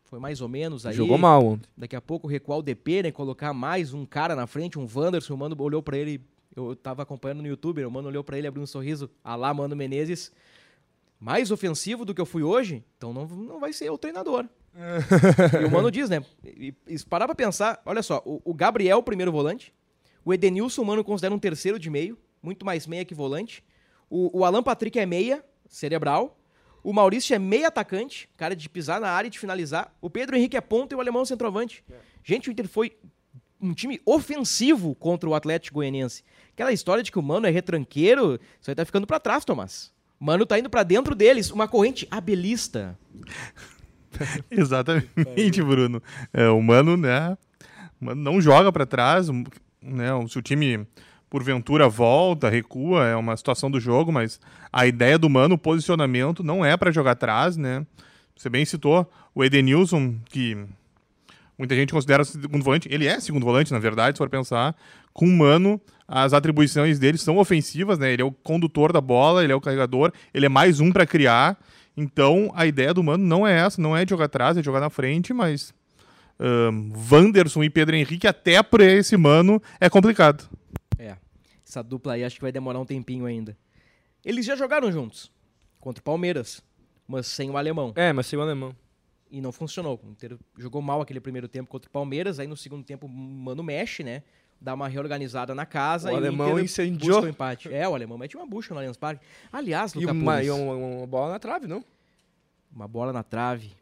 [0.04, 0.94] foi mais ou menos aí.
[0.94, 1.68] Jogou mal ontem.
[1.76, 3.10] Daqui a pouco recuar o DP, né?
[3.12, 5.34] Colocar mais um cara na frente, um Wanderson.
[5.34, 6.20] O Mano olhou pra ele.
[6.56, 9.08] Eu tava acompanhando no YouTube, o Mano olhou pra ele, abriu um sorriso.
[9.22, 10.32] Alá, Mano Menezes.
[11.20, 12.82] Mais ofensivo do que eu fui hoje?
[12.96, 14.46] Então não, não vai ser o treinador.
[15.60, 16.24] E o Mano diz, né?
[16.44, 19.74] E, e parar pra pensar, olha só, o, o Gabriel, primeiro volante.
[20.24, 23.64] O Edenilson, o Mano considera um terceiro de meio, muito mais meia que volante.
[24.08, 26.38] O, o Alan Patrick é meia, cerebral.
[26.82, 29.94] O Maurício é meia atacante, cara de pisar na área e de finalizar.
[30.00, 31.84] O Pedro Henrique é ponta e o alemão é centroavante.
[32.24, 32.96] Gente, o Inter foi
[33.60, 36.24] um time ofensivo contra o Atlético Goianiense.
[36.52, 39.92] Aquela história de que o Mano é retranqueiro, isso aí tá ficando pra trás, Tomás.
[40.18, 42.98] O Mano tá indo pra dentro deles, uma corrente abelista.
[44.50, 46.02] Exatamente, Bruno.
[46.32, 47.36] É, o Mano, né?
[48.00, 49.28] Mano não joga pra trás,
[49.82, 50.08] né?
[50.28, 50.86] Se o time
[51.28, 54.40] porventura volta, recua, é uma situação do jogo, mas
[54.72, 57.86] a ideia do Mano, o posicionamento não é pra jogar atrás, né?
[58.36, 60.56] Você bem citou o Edenilson, que
[61.56, 62.88] muita gente considera segundo volante.
[62.90, 64.74] Ele é segundo volante, na verdade, se for pensar.
[65.12, 68.12] Com o Mano, as atribuições dele são ofensivas, né?
[68.12, 71.06] Ele é o condutor da bola, ele é o carregador, ele é mais um pra
[71.06, 71.56] criar.
[72.00, 74.64] Então, a ideia do Mano não é essa, não é de jogar atrás, é de
[74.64, 75.74] jogar na frente, mas
[76.38, 80.48] ahn, Wanderson e Pedro Henrique, até pra esse Mano, é complicado.
[80.98, 81.16] É,
[81.66, 83.54] essa dupla aí acho que vai demorar um tempinho ainda.
[84.24, 85.30] Eles já jogaram juntos,
[85.78, 86.62] contra o Palmeiras,
[87.06, 87.92] mas sem o alemão.
[87.94, 88.74] É, mas sem o alemão.
[89.30, 90.00] E não funcionou.
[90.02, 93.10] O Inter jogou mal aquele primeiro tempo contra o Palmeiras, aí no segundo tempo o
[93.10, 94.22] Mano mexe, né?
[94.60, 97.22] Dá uma reorganizada na casa O e alemão o incendiou.
[97.22, 97.72] o empate.
[97.72, 99.24] É, o alemão mete uma bucha no Allianz Parque.
[99.50, 101.82] Aliás, E Luca uma, Pumes, e uma, uma bola na trave, não?
[102.70, 103.72] uma bola na trave.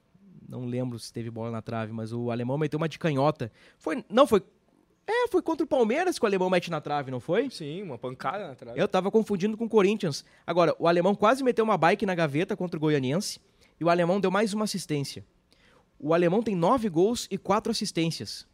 [0.48, 3.50] Não lembro se teve bola na trave, mas o alemão meteu uma de canhota.
[3.76, 4.40] Foi, não foi
[5.06, 7.50] É, foi contra o Palmeiras que o alemão mete na trave, não foi?
[7.50, 8.78] Sim, uma pancada na trave.
[8.80, 10.24] Eu tava confundindo com o Corinthians.
[10.46, 13.40] Agora, o alemão quase meteu uma bike na gaveta contra o Goianiense
[13.80, 15.24] e o alemão deu mais uma assistência.
[15.98, 18.46] O alemão tem nove gols e quatro assistências.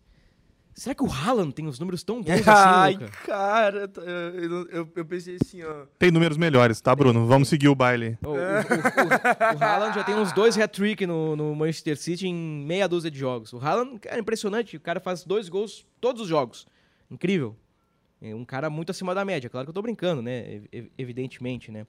[0.74, 3.16] Será que o Haaland tem os números tão bons Ai, assim, Luca?
[3.24, 5.87] cara, eu, eu, eu pensei assim, ó.
[5.98, 7.26] Tem números melhores, tá, Bruno?
[7.26, 8.18] Vamos seguir o baile.
[8.24, 12.26] O, o, o, o, o Haaland já tem uns dois hat-trick no, no Manchester City
[12.26, 13.52] em meia dúzia de jogos.
[13.52, 16.66] O Haaland é impressionante, o cara faz dois gols todos os jogos.
[17.10, 17.54] Incrível.
[18.20, 19.48] É um cara muito acima da média.
[19.48, 20.62] Claro que eu tô brincando, né?
[20.72, 21.87] Ev- Evidentemente, né?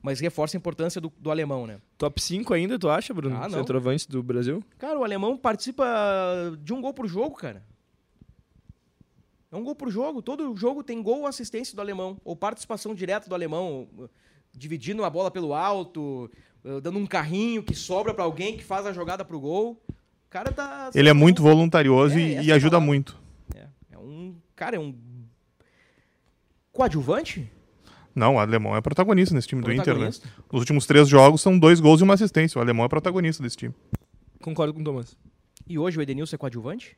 [0.00, 1.78] Mas reforça a importância do, do alemão, né?
[1.98, 3.36] Top 5 ainda, tu acha, Bruno?
[3.36, 3.58] Ah, não.
[3.58, 4.62] Centroavante do Brasil?
[4.78, 5.84] Cara, o alemão participa
[6.60, 7.62] de um gol por jogo, cara.
[9.52, 10.22] É um gol por jogo.
[10.22, 12.16] Todo jogo tem gol ou assistência do alemão.
[12.24, 13.86] Ou participação direta do alemão.
[14.54, 16.30] Dividindo a bola pelo alto.
[16.64, 19.82] uh, Dando um carrinho que sobra pra alguém que faz a jogada pro gol.
[19.90, 20.90] O cara tá.
[20.94, 22.86] Ele é muito voluntarioso É, e, e ajuda palavra.
[22.86, 23.20] muito.
[23.54, 24.34] É, é um.
[24.56, 24.94] Cara, é um.
[26.72, 27.50] Coadjuvante?
[28.14, 29.84] Não, o alemão é protagonista nesse time do Inter, né?
[30.10, 30.28] Protagonista.
[30.50, 32.58] Nos últimos três jogos são dois gols e uma assistência.
[32.58, 33.74] O alemão é protagonista desse time.
[34.42, 35.16] Concordo com o Thomas.
[35.66, 36.96] E hoje o Edenilson é coadjuvante?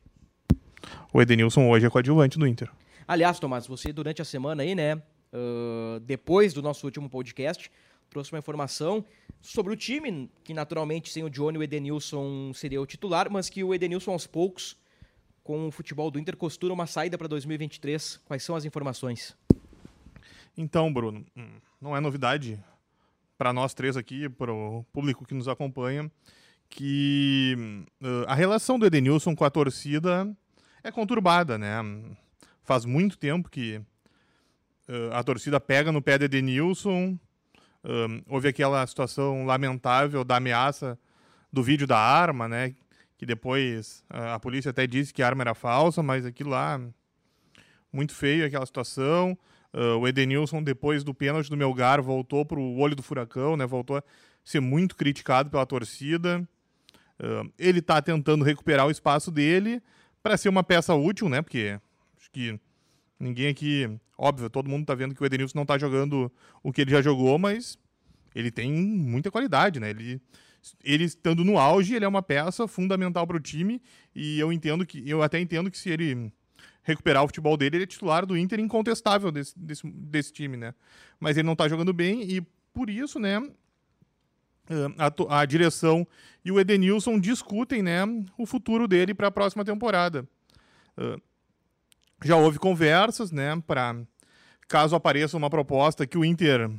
[1.13, 2.69] O Edenilson hoje é coadjuvante do Inter.
[3.07, 5.01] Aliás, Tomás, você durante a semana aí, né?
[5.35, 7.69] ah, depois do nosso último podcast,
[8.09, 9.05] trouxe uma informação
[9.41, 13.63] sobre o time, que naturalmente sem o Johnny, o Edenilson seria o titular, mas que
[13.63, 14.77] o Edenilson aos poucos,
[15.43, 18.21] com o futebol do Inter, costura uma saída para 2023.
[18.25, 19.35] Quais são as informações?
[20.57, 22.57] Então, Bruno, hum, não é novidade
[23.37, 26.09] para nós três aqui, para o público que nos acompanha,
[26.69, 27.85] que hum,
[28.25, 30.25] a relação do Edenilson com a torcida
[30.85, 31.81] é conturbada, né?
[32.63, 33.81] Faz muito tempo que
[34.87, 37.17] uh, a torcida pega no pé do Edenilson.
[37.83, 40.97] Um, houve aquela situação lamentável da ameaça
[41.51, 42.75] do vídeo da arma, né?
[43.17, 46.79] Que depois uh, a polícia até disse que a arma era falsa, mas aquilo lá
[47.91, 49.35] muito feio aquela situação.
[49.73, 53.65] Uh, o Edenilson, depois do pênalti do Melgar, voltou para o olho do furacão, né?
[53.65, 54.03] Voltou a
[54.43, 56.47] ser muito criticado pela torcida.
[57.19, 59.81] Uh, ele está tentando recuperar o espaço dele
[60.25, 61.39] para ser uma peça útil, né?
[61.39, 61.79] Porque
[62.17, 62.59] acho que
[63.19, 66.31] ninguém aqui, óbvio, todo mundo está vendo que o Edenilson não está jogando
[66.63, 67.77] o que ele já jogou, mas
[68.33, 69.91] ele tem muita qualidade, né?
[69.91, 70.19] Ele,
[70.83, 73.79] ele estando no auge, ele é uma peça fundamental para o time
[74.15, 76.33] e eu entendo que eu até entendo que se ele
[76.81, 80.73] recuperar o futebol dele, ele é titular do Inter incontestável desse, desse, desse time, né?
[81.19, 82.41] Mas ele não tá jogando bem e
[82.73, 83.47] por isso, né,
[84.97, 86.07] a, a direção
[86.43, 88.01] e o Edenilson discutem, né,
[88.37, 90.27] o futuro dele para a próxima temporada.
[90.97, 91.17] Ah,
[92.23, 93.95] já houve conversas, né, para
[94.67, 96.71] caso apareça uma proposta que o Inter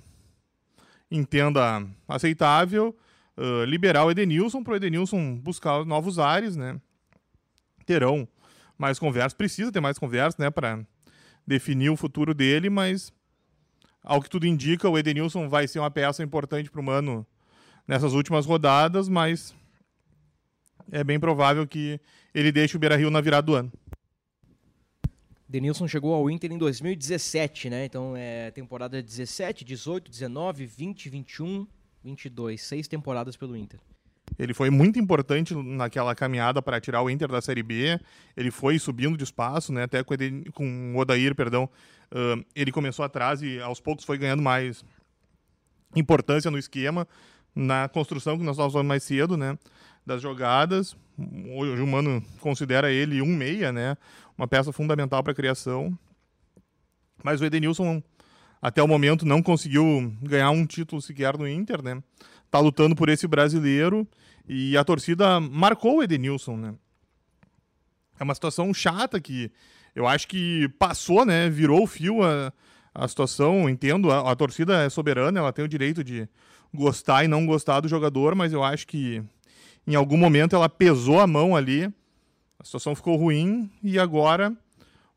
[1.11, 2.97] entenda aceitável,
[3.37, 6.81] ah, liberar o Edenilson para o Edenilson buscar novos ares, né?
[7.85, 8.27] Terão
[8.77, 10.85] mais conversas, precisa ter mais conversas, né, para
[11.47, 13.13] definir o futuro dele, mas
[14.03, 17.27] ao que tudo indica, o Edenilson vai ser uma peça importante para o Mano
[17.87, 19.55] nessas últimas rodadas, mas
[20.91, 22.01] é bem provável que
[22.35, 23.73] ele deixe o Beira-Rio na virada do ano.
[25.49, 27.85] Denilson chegou ao Inter em 2017, né?
[27.85, 31.67] Então é temporada 17, 18, 19, 20, 21,
[32.03, 32.61] 22.
[32.61, 33.79] Seis temporadas pelo Inter.
[34.39, 37.99] Ele foi muito importante naquela caminhada para tirar o Inter da Série B.
[38.37, 39.85] Ele foi subindo de espaço, né?
[39.85, 41.71] Até com, o Eden- com o Odair, perdão.
[42.11, 44.85] ah, ele começou atrás e aos poucos foi ganhando mais
[45.95, 47.07] importância no esquema,
[47.57, 49.59] na construção que nós estávamos falando mais cedo, né?
[50.05, 50.95] Das jogadas.
[51.57, 53.97] Hoje o Mano considera ele um meia, né?
[54.37, 55.99] Uma peça fundamental para a criação.
[57.25, 58.03] Mas o Edenilson,
[58.61, 62.03] até o momento, não conseguiu ganhar um título sequer no Inter, né?
[62.51, 64.07] Tá lutando por esse brasileiro
[64.47, 66.75] e a torcida marcou o Edenilson, né?
[68.21, 69.51] É uma situação chata que
[69.95, 71.49] eu acho que passou, né?
[71.49, 72.53] Virou o fio a,
[72.95, 73.67] a situação.
[73.69, 76.29] Entendo, a, a torcida é soberana, ela tem o direito de
[76.77, 79.23] gostar e não gostar do jogador, mas eu acho que
[79.87, 81.93] em algum momento ela pesou a mão ali.
[82.59, 84.57] A situação ficou ruim e agora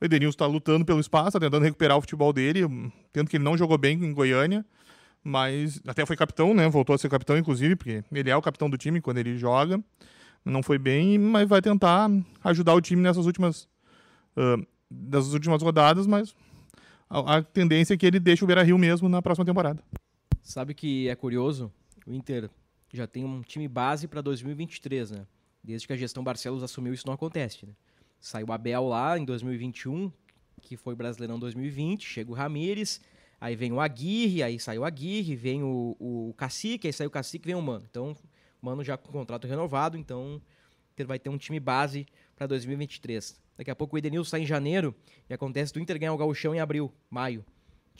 [0.01, 2.61] o Edenilson está lutando pelo espaço, está tentando recuperar o futebol dele,
[3.11, 4.65] tendo que ele não jogou bem em Goiânia,
[5.23, 6.69] mas até foi capitão, né?
[6.69, 9.81] Voltou a ser capitão, inclusive, porque ele é o capitão do time quando ele joga.
[10.45, 12.09] Não foi bem, mas vai tentar
[12.43, 13.67] ajudar o time nessas últimas,
[14.37, 14.55] ah,
[14.89, 16.33] das últimas rodadas, mas
[17.09, 19.83] a, a tendência é que ele deixe o Beira Rio mesmo na próxima temporada.
[20.49, 21.71] Sabe que é curioso?
[22.07, 22.49] O Inter
[22.91, 25.27] já tem um time base para 2023, né?
[25.63, 27.73] Desde que a gestão Barcelos assumiu, isso não acontece, né?
[28.19, 30.11] Saiu o Abel lá em 2021,
[30.59, 32.99] que foi Brasileirão 2020, chega o Ramires,
[33.39, 37.11] aí vem o Aguirre, aí sai o Aguirre, vem o, o Cacique, aí sai o
[37.11, 37.85] Cacique, vem o Mano.
[37.87, 38.17] Então,
[38.59, 40.41] o Mano já com contrato renovado, então o
[40.93, 43.39] Inter vai ter um time base para 2023.
[43.55, 44.95] Daqui a pouco o Edenilson sai em janeiro
[45.29, 47.45] e acontece do Inter ganhar o Gauchão em abril, maio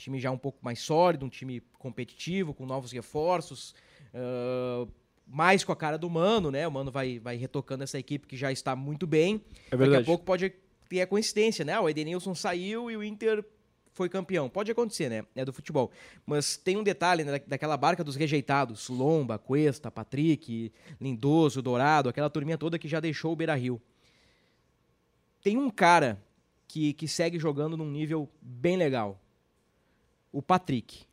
[0.00, 3.74] time já um pouco mais sólido, um time competitivo, com novos reforços,
[4.14, 4.86] ah,
[5.26, 6.66] mais com a cara do Mano, né?
[6.66, 9.40] O Mano vai, vai retocando essa equipe que já está muito bem.
[9.70, 10.52] É Daqui a pouco pode
[10.88, 11.78] tem a coincidência, né?
[11.78, 13.44] O Edenilson saiu e o Inter
[13.92, 14.48] foi campeão.
[14.48, 15.24] Pode acontecer, né?
[15.36, 15.92] É do futebol.
[16.26, 22.28] Mas tem um detalhe né, daquela barca dos rejeitados: Lomba, Cuesta, Patrick, Lindoso, Dourado, aquela
[22.28, 23.80] turminha toda que já deixou o Beira Rio.
[25.40, 26.20] Tem um cara
[26.66, 29.19] que, que segue jogando num nível bem legal:
[30.32, 31.04] o Patrick.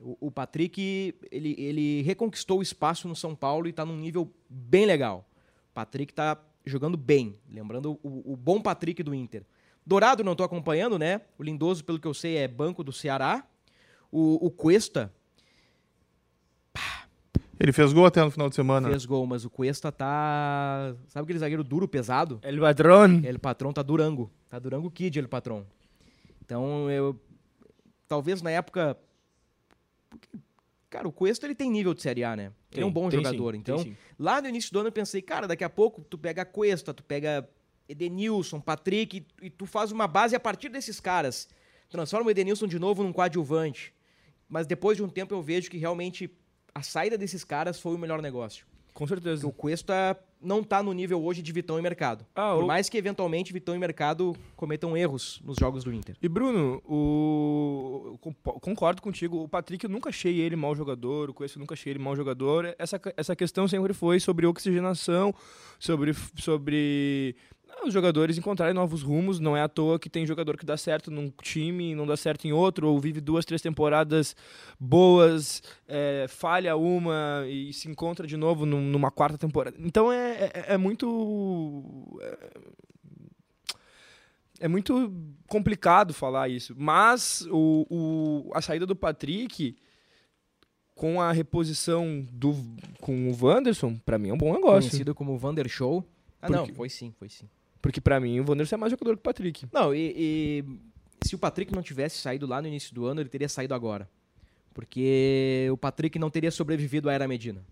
[0.00, 4.30] O, o Patrick, ele, ele reconquistou o espaço no São Paulo e está num nível
[4.48, 5.26] bem legal.
[5.70, 7.36] O Patrick está jogando bem.
[7.50, 9.44] Lembrando o, o bom Patrick do Inter.
[9.84, 11.20] Dourado não estou acompanhando, né?
[11.38, 13.46] O Lindoso, pelo que eu sei, é banco do Ceará.
[14.10, 15.12] O, o Cuesta.
[17.58, 18.88] Ele fez gol até no final de semana.
[18.88, 20.94] Fez gol, mas o Cuesta tá.
[21.08, 22.38] Sabe aquele zagueiro duro, pesado?
[22.42, 23.22] El Padrón.
[23.24, 24.30] Ele patrão tá Durango.
[24.50, 25.64] Tá Durango Kid, ele patrão.
[26.44, 27.18] Então eu.
[28.08, 28.96] Talvez na época.
[30.88, 32.52] Cara, o Cuesta ele tem nível de Série A, né?
[32.72, 33.54] Ele é um bom jogador.
[33.54, 36.44] sim, então, lá no início do ano eu pensei, cara, daqui a pouco tu pega
[36.44, 37.48] Cuesta, tu pega
[37.88, 41.48] Edenilson, Patrick, e, e tu faz uma base a partir desses caras.
[41.88, 43.92] Transforma o Edenilson de novo num coadjuvante.
[44.48, 46.30] Mas depois de um tempo eu vejo que realmente
[46.74, 48.66] a saída desses caras foi o melhor negócio.
[48.94, 49.42] Com certeza.
[49.42, 52.24] Porque o Cuesta não tá no nível hoje de Vitão e Mercado.
[52.34, 56.16] Ah, Por o- mais que eventualmente Vitão e Mercado cometam erros nos jogos do Inter.
[56.22, 58.18] E Bruno, o...
[58.60, 59.42] concordo contigo.
[59.42, 62.14] O Patrick eu nunca achei ele mau jogador, o Coelho eu nunca achei ele mau
[62.14, 62.74] jogador.
[62.78, 65.34] Essa, essa questão sempre foi sobre oxigenação,
[65.78, 67.34] sobre, sobre
[67.84, 69.38] os jogadores encontrarem novos rumos.
[69.38, 72.16] Não é à toa que tem jogador que dá certo num time e não dá
[72.16, 74.34] certo em outro, ou vive duas, três temporadas
[74.80, 79.76] boas, é, falha uma e se encontra de novo num- numa quarta temporada.
[79.80, 82.18] Então é, é, é muito.
[84.58, 85.12] É muito
[85.46, 86.74] complicado falar isso.
[86.76, 89.76] Mas o, o- a saída do Patrick
[90.94, 92.54] com a reposição do,
[93.02, 94.88] com o Wanderson, pra mim é um bom negócio.
[94.90, 96.02] Conhecido como Vander Show.
[96.40, 97.46] Ah, Por não, foi sim, foi sim.
[97.86, 99.64] Porque pra mim o Wanderson é mais jogador que o Patrick.
[99.72, 100.64] Não, e, e
[101.24, 104.10] se o Patrick não tivesse saído lá no início do ano, ele teria saído agora.
[104.74, 107.64] Porque o Patrick não teria sobrevivido à Era Medina.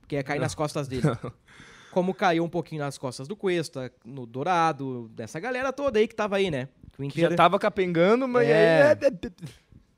[0.00, 1.02] Porque ia cair nas costas dele.
[1.92, 6.14] Como caiu um pouquinho nas costas do Cuesta, no Dourado, dessa galera toda aí que
[6.14, 6.68] tava aí, né?
[6.96, 7.36] Que Que já Inter...
[7.36, 8.92] tava capengando, mas É.
[8.92, 9.30] aí-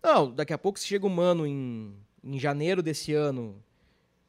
[0.03, 3.63] Não, daqui a pouco se chega o Mano em, em janeiro desse ano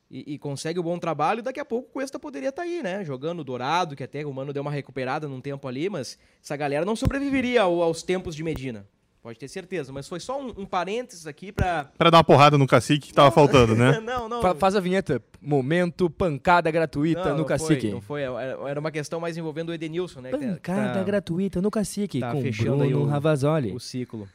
[0.10, 3.04] e, e consegue o bom trabalho, daqui a pouco o Cuesta poderia estar aí, né?
[3.04, 6.56] Jogando o Dourado, que até o Mano deu uma recuperada num tempo ali, mas essa
[6.56, 8.86] galera não sobreviveria ao- aos tempos de Medina.
[9.24, 11.86] Pode ter certeza, mas foi só um, um parênteses aqui pra...
[11.98, 13.98] Pra dar uma porrada no cacique que tava faltando, né?
[14.06, 14.40] não, não.
[14.40, 15.20] Fa- faz a vinheta.
[15.42, 17.82] Momento pancada gratuita não, no não cacique.
[18.02, 20.30] Foi, não foi, era uma questão mais envolvendo o Edenilson, né?
[20.30, 23.72] tá- Pancada tá- gratuita no cacique tá com fechando aí Bruno o- Ravazoli.
[23.72, 24.30] o ciclo.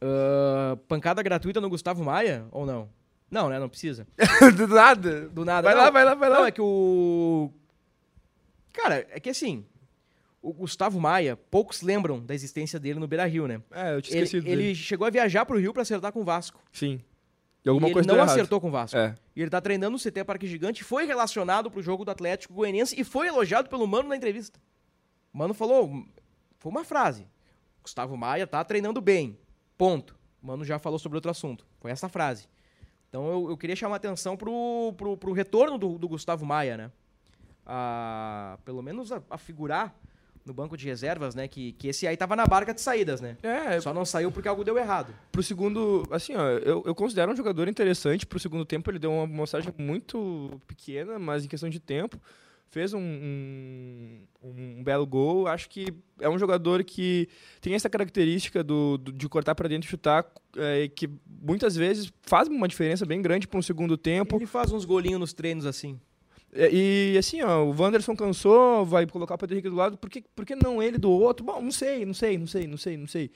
[0.00, 2.88] Ah, pancada gratuita no Gustavo Maia ou não?
[3.30, 3.58] Não, né?
[3.58, 4.06] Não precisa.
[4.56, 5.28] Do nada.
[5.28, 5.62] Do nada.
[5.68, 6.38] Vai Não, lá, vai lá, vai lá.
[6.40, 7.50] Não, é que o.
[8.72, 9.64] Cara, é que assim.
[10.42, 13.60] O Gustavo Maia, poucos lembram da existência dele no Beira Rio, né?
[13.72, 14.74] É, eu tinha Ele, esquecido ele dele.
[14.76, 16.62] chegou a viajar pro Rio pra acertar com o Vasco.
[16.70, 17.00] Sim.
[17.64, 18.30] E alguma e coisa ele não errado.
[18.32, 18.96] acertou com o Vasco.
[18.96, 19.16] É.
[19.34, 22.94] E ele tá treinando no CT Parque Gigante, foi relacionado pro jogo do Atlético Goianiense
[22.96, 24.60] e foi elogiado pelo Mano na entrevista.
[25.34, 26.06] O Mano falou,
[26.60, 27.26] foi uma frase.
[27.82, 29.36] Gustavo Maia tá treinando bem.
[29.76, 30.16] Ponto.
[30.40, 31.66] O Mano já falou sobre outro assunto.
[31.80, 32.46] Foi essa frase.
[33.08, 36.90] Então eu, eu queria chamar atenção pro, pro, pro retorno do, do Gustavo Maia, né?
[37.64, 39.94] A, pelo menos a, a figurar
[40.44, 41.48] no banco de reservas, né?
[41.48, 43.36] Que, que esse aí tava na barca de saídas, né?
[43.42, 45.12] É, Só não saiu porque algo deu errado.
[45.32, 48.24] pro segundo, assim, ó, eu, eu considero um jogador interessante.
[48.24, 52.20] Pro segundo tempo ele deu uma mostragem muito pequena, mas em questão de tempo
[52.70, 54.20] fez um, um,
[54.78, 55.46] um belo gol.
[55.46, 57.28] Acho que é um jogador que
[57.60, 60.26] tem essa característica do, do- de cortar para dentro e chutar,
[60.56, 61.08] é, que
[61.42, 64.36] muitas vezes faz uma diferença bem grande para um segundo tempo.
[64.36, 65.98] Ele faz uns golinhos nos treinos assim.
[66.52, 70.08] É, E, assim, ó, o Wanderson cansou, vai colocar o Pedro Henrique do lado, por
[70.08, 71.44] que, por que não ele do outro?
[71.44, 73.30] Bom, não sei, não sei, não sei, não sei, não sei.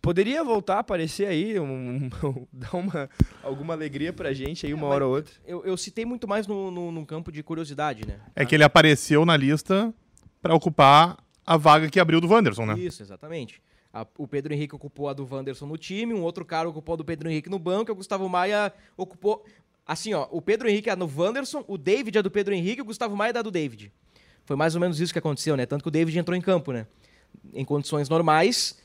[0.00, 3.10] Poderia voltar a aparecer aí, um- um- dar uma,
[3.42, 5.34] alguma alegria pra gente aí uma mas- hora ou outra.
[5.46, 8.20] Eu, eu citei muito mais no, no, num campo de curiosidade, né?
[8.34, 9.92] É que ele apareceu na lista
[10.40, 12.78] pra ocupar a vaga que abriu do Wanderson, né?
[12.78, 13.60] Isso, exatamente.
[13.92, 16.96] A- o Pedro Henrique ocupou a do Wanderson no time, um outro cara ocupou a
[16.96, 19.44] do Pedro Henrique no banco, e o Gustavo Maia ocupou.
[19.86, 22.82] Assim, ó, o Pedro Henrique é no Wanderson, o David é do Pedro Henrique e
[22.82, 23.92] o Gustavo Maia é da do David.
[24.44, 25.64] Foi mais ou menos isso que aconteceu, né?
[25.66, 26.86] Tanto que o David entrou em campo, né?
[27.54, 28.76] Em condições normais,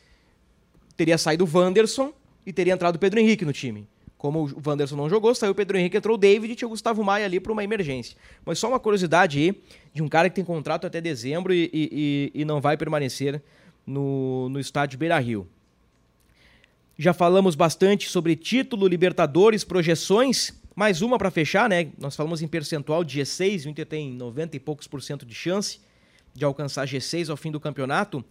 [1.02, 2.14] teria saído o Wanderson
[2.46, 3.88] e teria entrado o Pedro Henrique no time.
[4.20, 6.70] Como o Wanderson não jogou, saiu o Pedro Henrique, entrou o David e tinha o
[6.70, 8.16] Gustavo Maia ali para uma emergência.
[8.46, 9.60] Mas só uma curiosidade aí,
[9.92, 13.42] de um cara que tem contrato até dezembro e, e- e- não vai permanecer
[13.84, 15.48] no, no estádio Beira-Rio.
[17.00, 20.54] Já falamos bastante sobre título, Libertadores, projeções.
[20.76, 21.88] Mais uma para fechar, né?
[21.98, 25.34] Nós falamos em percentual de G6, o Inter tem 90 e poucos por cento de
[25.34, 25.80] chance
[26.32, 28.24] de alcançar G6 ao fim do campeonato.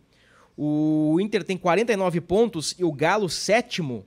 [0.57, 4.07] O Inter tem 49 pontos e o Galo, sétimo,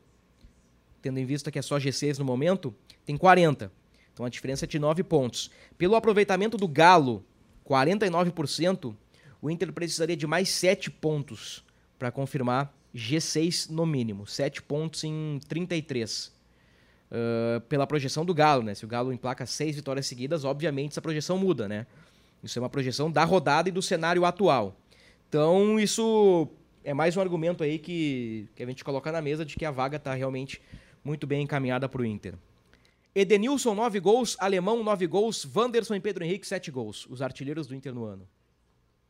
[1.01, 2.73] tendo em vista que é só G6 no momento,
[3.05, 3.71] tem 40.
[4.13, 5.49] Então a diferença é de 9 pontos.
[5.77, 7.25] Pelo aproveitamento do Galo,
[7.67, 8.95] 49%,
[9.41, 11.63] o Inter precisaria de mais 7 pontos
[11.97, 14.27] para confirmar G6 no mínimo.
[14.27, 16.31] 7 pontos em 33.
[17.11, 18.73] Uh, pela projeção do Galo, né?
[18.73, 21.85] Se o Galo emplaca 6 vitórias seguidas, obviamente essa projeção muda, né?
[22.43, 24.75] Isso é uma projeção da rodada e do cenário atual.
[25.33, 26.47] Então, isso
[26.83, 29.71] é mais um argumento aí que, que a gente coloca na mesa de que a
[29.71, 30.61] vaga está realmente
[31.03, 32.35] muito bem encaminhada para o Inter.
[33.15, 34.37] Edenilson, 9 gols.
[34.39, 35.43] Alemão, 9 gols.
[35.43, 37.07] Wanderson e Pedro Henrique, 7 gols.
[37.09, 38.29] Os artilheiros do Inter no ano.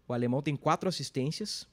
[0.08, 1.68] O alemão tem 4 assistências.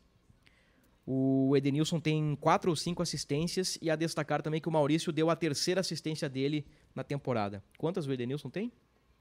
[1.07, 3.79] O Edenilson tem 4 ou 5 assistências.
[3.81, 7.63] E a destacar também que o Maurício deu a terceira assistência dele na temporada.
[7.79, 8.73] Quantas o Edenilson tem?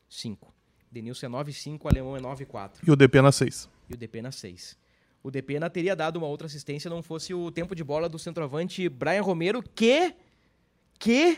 [0.09, 0.51] 5.
[0.91, 2.79] Edenilson é 9,5, o alemão é 9,4.
[2.81, 3.69] E o DP na 6.
[3.87, 4.88] E o DP na 6.
[5.21, 8.87] O DP teria dado uma outra assistência não fosse o tempo de bola do centroavante
[8.87, 10.13] Brian Romero, que.
[10.97, 11.37] que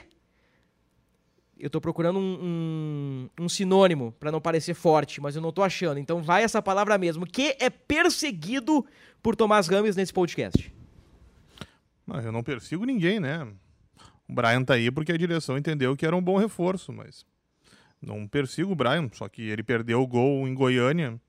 [1.58, 5.64] eu estou procurando um, um, um sinônimo para não parecer forte, mas eu não estou
[5.64, 6.00] achando.
[6.00, 8.84] Então vai essa palavra mesmo, que é perseguido
[9.22, 10.74] por Tomás Rames nesse podcast.
[12.06, 13.48] Não, eu não persigo ninguém, né?
[14.28, 17.26] O Brian tá aí porque a direção entendeu que era um bom reforço, mas
[18.02, 21.22] não persigo o Brian, só que ele perdeu o gol em Goiânia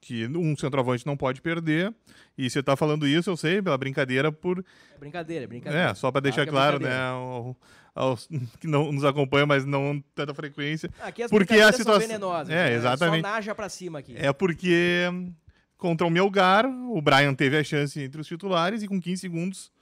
[0.00, 1.94] que um centroavante não pode perder.
[2.36, 4.64] E você está falando isso, eu sei, pela brincadeira por.
[4.94, 5.90] É brincadeira, é brincadeira.
[5.90, 7.56] É, só para deixar claro, é né, ao,
[7.94, 8.26] aos
[8.58, 10.90] que não nos acompanham, mas não tanta frequência.
[11.00, 12.00] Aqui as porque a situação.
[12.00, 12.74] venenosas, é, né?
[12.74, 13.22] exatamente.
[13.22, 14.14] Só naja para cima aqui.
[14.16, 15.06] É porque
[15.76, 19.72] contra o Melgar, o Brian teve a chance entre os titulares e com 15 segundos,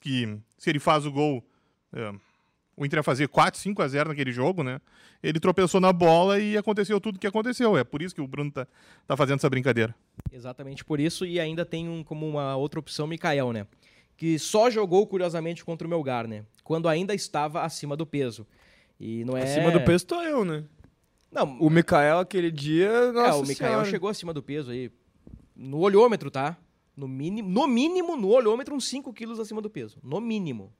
[0.00, 1.44] que se ele faz o gol.
[1.92, 2.12] É,
[2.76, 4.80] o Inter ia fazer 4, 5 a 0 naquele jogo, né?
[5.22, 7.76] Ele tropeçou na bola e aconteceu tudo o que aconteceu.
[7.76, 8.66] É por isso que o Bruno tá,
[9.06, 9.94] tá fazendo essa brincadeira.
[10.32, 11.24] Exatamente por isso.
[11.24, 13.66] E ainda tem um, como uma outra opção, Mikael, né?
[14.16, 16.44] Que só jogou, curiosamente, contra o Melgar, né?
[16.62, 18.46] Quando ainda estava acima do peso.
[18.98, 19.42] E não é...
[19.42, 20.64] Acima do peso tô eu, né?
[21.30, 23.12] Não, o Mikael aquele dia.
[23.12, 24.90] Nossa é, o Mikael chegou acima do peso aí.
[25.54, 26.56] No olhômetro, tá?
[26.96, 29.98] No mínimo, no mínimo, no olhômetro, uns 5 quilos acima do peso.
[30.02, 30.72] No mínimo.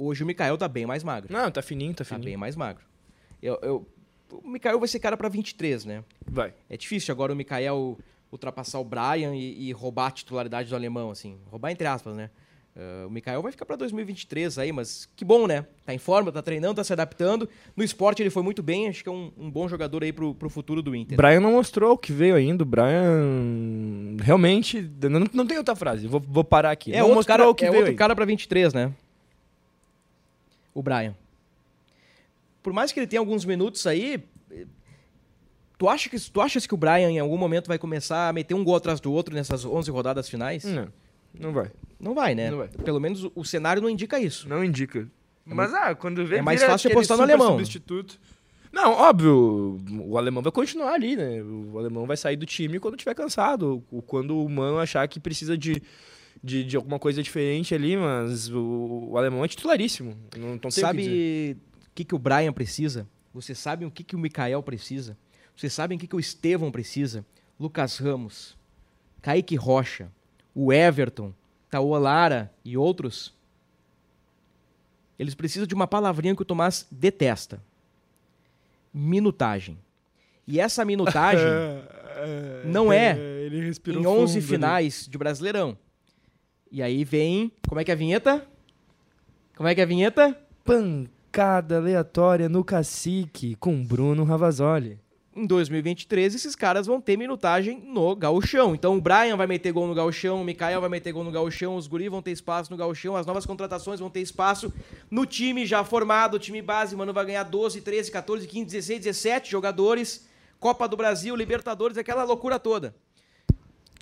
[0.00, 1.32] Hoje o Mikael tá bem mais magro.
[1.32, 2.22] Não, tá fininho, tá, tá fininho.
[2.22, 2.84] Tá bem mais magro.
[3.42, 3.86] Eu, eu,
[4.30, 6.04] o Mikael vai ser cara para 23, né?
[6.24, 6.54] Vai.
[6.70, 7.98] É difícil agora o Mikael
[8.30, 11.36] ultrapassar o Brian e, e, roubar a titularidade do alemão, assim.
[11.50, 12.30] Roubar entre aspas, né?
[12.76, 15.66] Uh, o Mikael vai ficar para 2023 aí, mas que bom, né?
[15.84, 17.48] Tá em forma, tá treinando, tá se adaptando.
[17.76, 20.32] No esporte ele foi muito bem, acho que é um, um bom jogador aí pro,
[20.32, 21.16] pro futuro do Inter.
[21.16, 22.62] Brian não mostrou o que veio ainda.
[22.62, 24.88] O Brian realmente.
[25.10, 26.94] Não, não tem outra frase, vou, vou parar aqui.
[26.94, 28.92] É não outro cara, o que é veio outro cara para 23, né?
[30.78, 31.14] O Brian.
[32.62, 34.22] Por mais que ele tenha alguns minutos aí,
[35.76, 38.54] tu, acha que, tu achas que o Brian em algum momento vai começar a meter
[38.54, 40.64] um gol atrás do outro nessas 11 rodadas finais?
[40.64, 40.88] Não,
[41.38, 41.70] não vai.
[41.98, 42.50] Não vai, né?
[42.50, 42.68] Não vai.
[42.68, 44.48] Pelo menos o, o cenário não indica isso.
[44.48, 45.08] Não indica.
[45.46, 46.36] É Mas, ah, quando vê...
[46.36, 47.52] É mais fácil apostar no alemão.
[47.52, 48.20] Substituto.
[48.70, 51.42] Não, óbvio, o alemão vai continuar ali, né?
[51.42, 55.56] O alemão vai sair do time quando tiver cansado, quando o Mano achar que precisa
[55.56, 55.82] de
[56.42, 60.16] de, de alguma coisa diferente ali, mas o, o alemão é titularíssimo.
[60.36, 61.56] Não, não Sabe
[61.90, 63.08] o que, que, o Brian precisa?
[63.34, 65.16] Você sabe o que, que o Mikael precisa?
[65.56, 67.24] Vocês sabem o que, que o Estevão precisa?
[67.58, 68.56] Lucas Ramos,
[69.20, 70.10] Kaique Rocha,
[70.54, 71.34] o Everton,
[71.68, 73.34] Tauolara Lara e outros.
[75.18, 77.60] Eles precisam de uma palavrinha que o Tomás detesta.
[78.94, 79.78] Minutagem.
[80.46, 81.44] E essa minutagem
[82.64, 83.18] não é
[83.86, 85.76] em 11 finais de Brasileirão.
[86.70, 87.50] E aí vem.
[87.66, 88.46] Como é que é a vinheta?
[89.56, 90.38] Como é que é a vinheta?
[90.64, 94.98] Pancada aleatória no cacique com Bruno Ravazoli.
[95.34, 98.74] Em 2023, esses caras vão ter minutagem no gauchão.
[98.74, 101.76] Então o Brian vai meter gol no gauchão, o Mikael vai meter gol no gauchão,
[101.76, 104.72] os guri vão ter espaço no gauchão, as novas contratações vão ter espaço
[105.10, 109.00] no time já formado, o time base, mano, vai ganhar 12, 13, 14, 15, 16,
[109.00, 110.26] 17 jogadores.
[110.58, 112.94] Copa do Brasil, Libertadores, aquela loucura toda.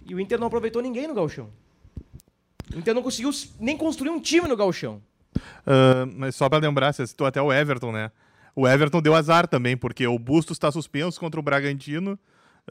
[0.09, 1.51] E o Inter não aproveitou ninguém no gauchão.
[2.75, 5.03] O Inter não conseguiu nem construir um time no galchão.
[5.37, 8.11] Uh, mas só para lembrar, você citou até o Everton, né?
[8.55, 12.19] O Everton deu azar também, porque o Bustos está suspenso contra o Bragantino.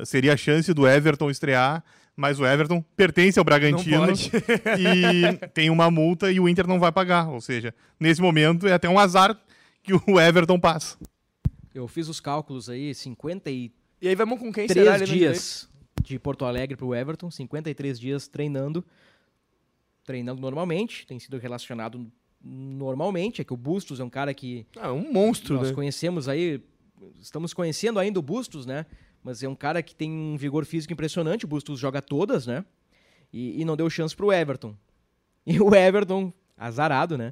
[0.04, 1.84] Seria a chance do Everton estrear,
[2.16, 4.08] mas o Everton pertence ao Bragantino
[4.78, 7.30] e tem uma multa e o Inter não vai pagar.
[7.30, 9.40] Ou seja, nesse momento é até um azar
[9.84, 10.98] que o Everton passa.
[11.74, 15.70] Eu fiz os cálculos aí, 53 e aí vamos com quem Três dias
[16.04, 18.86] de Porto Alegre para o Everton, 53 dias treinando
[20.06, 22.10] treinando normalmente, tem sido relacionado
[22.42, 23.42] normalmente.
[23.42, 24.66] É que o Bustos é um cara que.
[24.78, 25.74] Ah, um monstro, nós né?
[25.74, 26.62] conhecemos aí.
[27.20, 28.86] Estamos conhecendo ainda o Bustos, né?
[29.24, 31.46] Mas é um cara que tem um vigor físico impressionante.
[31.46, 32.64] O Bustos joga todas, né?
[33.34, 34.76] E, e não deu chance pro Everton.
[35.48, 37.32] E o Everton, azarado, né?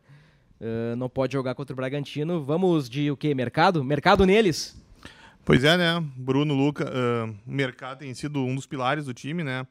[0.61, 2.43] Uh, não pode jogar contra o Bragantino.
[2.43, 3.34] Vamos de o quê?
[3.34, 3.84] Mercado?
[3.84, 4.80] Mercado neles?
[5.43, 5.99] Pois é, né?
[6.15, 9.65] Bruno Luca, uh, mercado tem sido um dos pilares do time, né?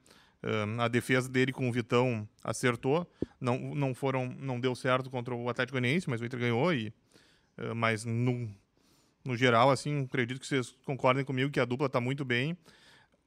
[0.79, 3.09] A defesa dele com o Vitão acertou.
[3.41, 6.73] Não, não foram, não deu certo contra o Atlético Goianiense, mas o Inter ganhou.
[6.75, 6.93] E,
[7.77, 8.49] mas no,
[9.25, 12.57] no geral, assim, acredito que vocês concordem comigo que a dupla está muito bem.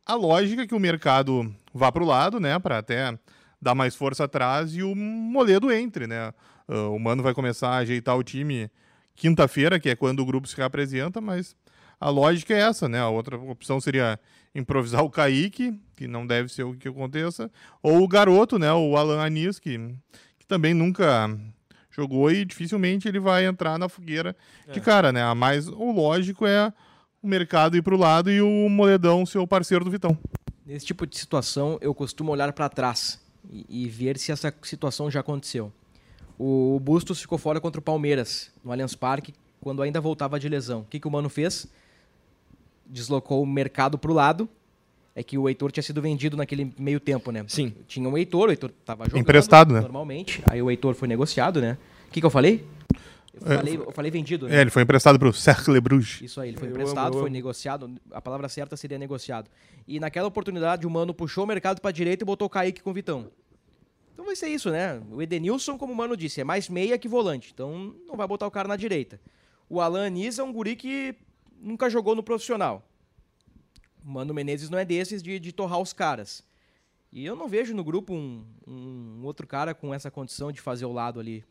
[0.06, 2.60] A lógica é que o mercado vá para o lado, né?
[2.60, 3.18] Para até
[3.62, 6.34] dar mais força atrás e o Moledo entre, né?
[6.68, 8.70] O Mano vai começar a ajeitar o time
[9.16, 11.56] quinta-feira, que é quando o grupo se reapresenta, mas
[12.00, 13.00] a lógica é essa, né?
[13.00, 14.20] A outra opção seria
[14.54, 18.72] improvisar o Kaique, que não deve ser o que aconteça, ou o garoto, né?
[18.74, 19.78] O Alan Anis, que,
[20.38, 21.38] que também nunca
[21.92, 24.36] jogou e dificilmente ele vai entrar na fogueira
[24.68, 24.74] é.
[24.74, 25.24] de cara, né?
[25.24, 26.72] A mais o lógico é
[27.24, 30.18] o mercado ir para o lado e o Moledão ser o parceiro do Vitão.
[30.66, 35.10] Nesse tipo de situação, eu costumo olhar para trás e, e, ver se essa situação
[35.10, 35.72] já aconteceu.
[36.38, 40.50] O, o Bustos ficou fora contra o Palmeiras, no Allianz Parque, quando ainda voltava de
[40.50, 40.82] lesão.
[40.82, 41.68] O que, que o Mano fez?
[42.86, 44.50] Deslocou o mercado para o lado.
[45.16, 47.46] É que o Heitor tinha sido vendido naquele meio tempo, né?
[47.48, 47.74] Sim.
[47.88, 49.22] Tinha um Heitor, o Heitor estava jogando.
[49.22, 49.80] Emprestado, né?
[49.80, 50.44] Normalmente.
[50.50, 51.78] Aí o Heitor foi negociado, né?
[52.08, 52.66] O que, que eu falei?
[53.42, 54.48] Eu, é, falei, eu falei vendido.
[54.48, 54.58] Né?
[54.58, 56.22] É, ele foi emprestado para o Cercle Bruges.
[56.22, 57.92] Isso aí, ele foi eu emprestado, amo, foi negociado.
[58.12, 59.50] A palavra certa seria negociado.
[59.88, 62.92] E naquela oportunidade o Mano puxou o mercado para direita e botou o Kaique com
[62.92, 63.28] o Vitão.
[64.14, 65.02] Então vai ser isso, né?
[65.12, 67.52] O Edenilson, como o Mano disse, é mais meia que volante.
[67.54, 69.20] Então não vai botar o cara na direita.
[69.70, 71.16] O Alan Anis é um guri que
[71.60, 72.88] nunca jogou no profissional.
[74.04, 76.44] O Mano Menezes não é desses de, de torrar os caras.
[77.12, 80.86] E eu não vejo no grupo um, um outro cara com essa condição de fazer
[80.86, 81.44] o lado ali.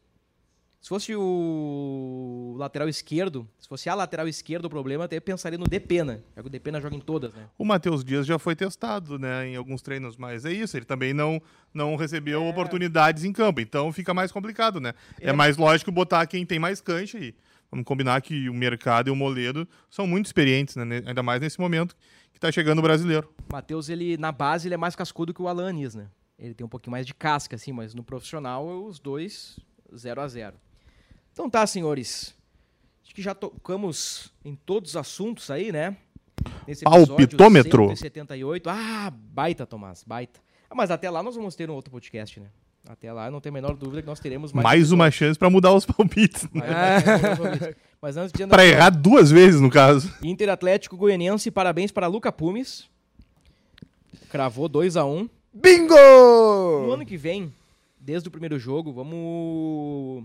[0.85, 5.65] Se fosse o lateral esquerdo, se fosse a lateral esquerda o problema, até pensaria no
[5.65, 6.23] Depena.
[6.37, 7.47] Já que o Depena joga em todas, né?
[7.57, 11.15] O Matheus Dias já foi testado, né, em alguns treinos, mas é isso, ele também
[11.15, 11.41] não,
[11.73, 12.51] não recebeu é.
[12.51, 14.93] oportunidades em campo, então fica mais complicado, né?
[15.19, 15.31] É.
[15.31, 17.35] é mais lógico botar quem tem mais cancha e
[17.75, 21.03] vamos combinar que o mercado e o Moledo são muito experientes, né?
[21.05, 21.97] Ainda mais nesse momento
[22.33, 23.29] que está chegando o brasileiro.
[23.51, 26.09] O Matheus, ele, na base, ele é mais cascudo que o Alanis, né?
[26.39, 29.59] Ele tem um pouquinho mais de casca, assim, mas no profissional, os dois
[29.95, 30.57] 0 a 0
[31.33, 32.33] então tá, senhores.
[33.03, 35.97] Acho que já tocamos em todos os assuntos aí, né?
[36.67, 37.89] Nesse Palpitômetro.
[37.89, 38.71] 178.
[38.71, 40.41] Ah, baita, Tomás, baita.
[40.71, 42.47] Ah, mas até lá nós vamos ter um outro podcast, né?
[42.87, 44.63] Até lá, não tem a menor dúvida que nós teremos mais.
[44.63, 46.47] Mais uma chance para mudar os palpites.
[46.55, 47.75] É.
[48.01, 50.13] Mas antes de Para errar duas vezes, no caso.
[50.23, 52.89] Inter Atlético Goianiense, parabéns para Luca Pumes.
[54.29, 55.29] Cravou 2 a 1 um.
[55.55, 55.95] Bingo!
[55.95, 57.55] No ano que vem,
[57.99, 60.25] desde o primeiro jogo, vamos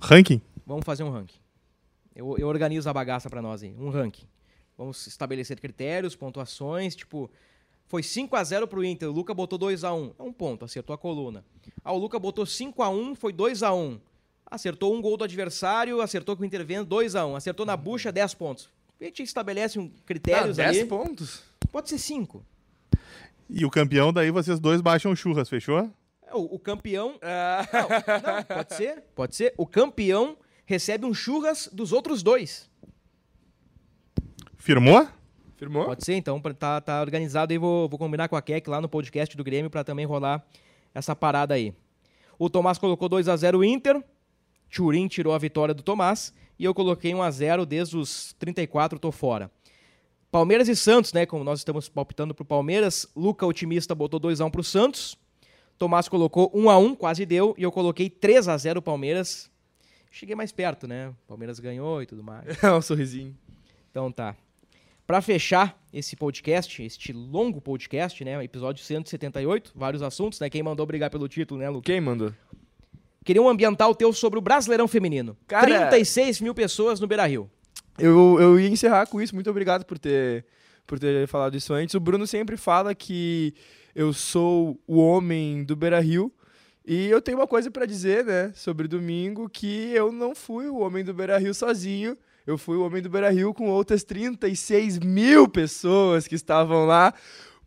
[0.00, 0.40] Ranking?
[0.66, 1.38] Vamos fazer um ranking.
[2.14, 4.26] Eu, eu organizo a bagaça para nós aí, um ranking.
[4.76, 7.30] Vamos estabelecer critérios, pontuações, tipo,
[7.88, 10.14] foi 5 a 0 pro Inter, o Luca botou 2 a 1.
[10.18, 11.44] É um ponto, acertou a coluna.
[11.84, 14.00] Ah, o Luca botou 5 a 1, foi 2 a 1.
[14.48, 17.36] Acertou um gol do adversário, acertou com o intervento 2 a 1.
[17.36, 18.70] Acertou na bucha 10 pontos.
[19.00, 20.88] A gente estabelece um critérios ah, 10 ali.
[20.88, 21.42] pontos?
[21.70, 22.44] Pode ser 5.
[23.48, 25.90] E o campeão daí vocês dois baixam churras, fechou?
[26.26, 27.18] É, o, o campeão.
[27.22, 27.66] Ah.
[27.72, 29.04] Não, não, pode ser?
[29.14, 29.54] Pode ser.
[29.56, 32.68] O campeão recebe um churras dos outros dois.
[34.56, 35.06] Firmou?
[35.56, 35.86] Firmou?
[35.86, 36.40] Pode ser, então.
[36.40, 37.58] Tá, tá organizado aí.
[37.58, 40.44] Vou, vou combinar com a Keck lá no podcast do Grêmio para também rolar
[40.94, 41.74] essa parada aí.
[42.38, 44.02] O Tomás colocou 2 a 0 o Inter.
[44.70, 46.32] Turim tirou a vitória do Tomás.
[46.58, 49.50] E eu coloquei 1 a 0 desde os 34, tô fora.
[50.30, 51.24] Palmeiras e Santos, né?
[51.24, 53.06] Como nós estamos palpitando pro Palmeiras.
[53.16, 55.16] Luca, otimista, botou 2 a 1 pro Santos.
[55.78, 59.50] Tomás colocou 1 a 1 quase deu, e eu coloquei 3 a 0 Palmeiras.
[60.10, 61.12] Cheguei mais perto, né?
[61.28, 62.46] Palmeiras ganhou e tudo mais.
[62.62, 63.36] É um sorrisinho.
[63.90, 64.34] Então tá.
[65.06, 68.42] Para fechar esse podcast, este longo podcast, né?
[68.42, 70.50] Episódio 178, vários assuntos, né?
[70.50, 71.86] Quem mandou brigar pelo título, né, Lucas?
[71.86, 72.32] Quem mandou?
[73.24, 75.36] Queria um ambiental teu sobre o Brasileirão Feminino.
[75.46, 77.48] Cara, 36 mil pessoas no Beira Rio.
[77.96, 79.32] Eu, eu ia encerrar com isso.
[79.32, 80.44] Muito obrigado por ter,
[80.84, 81.94] por ter falado isso antes.
[81.94, 83.54] O Bruno sempre fala que
[83.94, 86.32] eu sou o homem do Beira Rio.
[86.84, 90.78] E eu tenho uma coisa para dizer, né, sobre domingo, que eu não fui o
[90.78, 92.16] homem do Beira Rio sozinho.
[92.46, 97.12] Eu fui o homem do Beira Rio com outras 36 mil pessoas que estavam lá,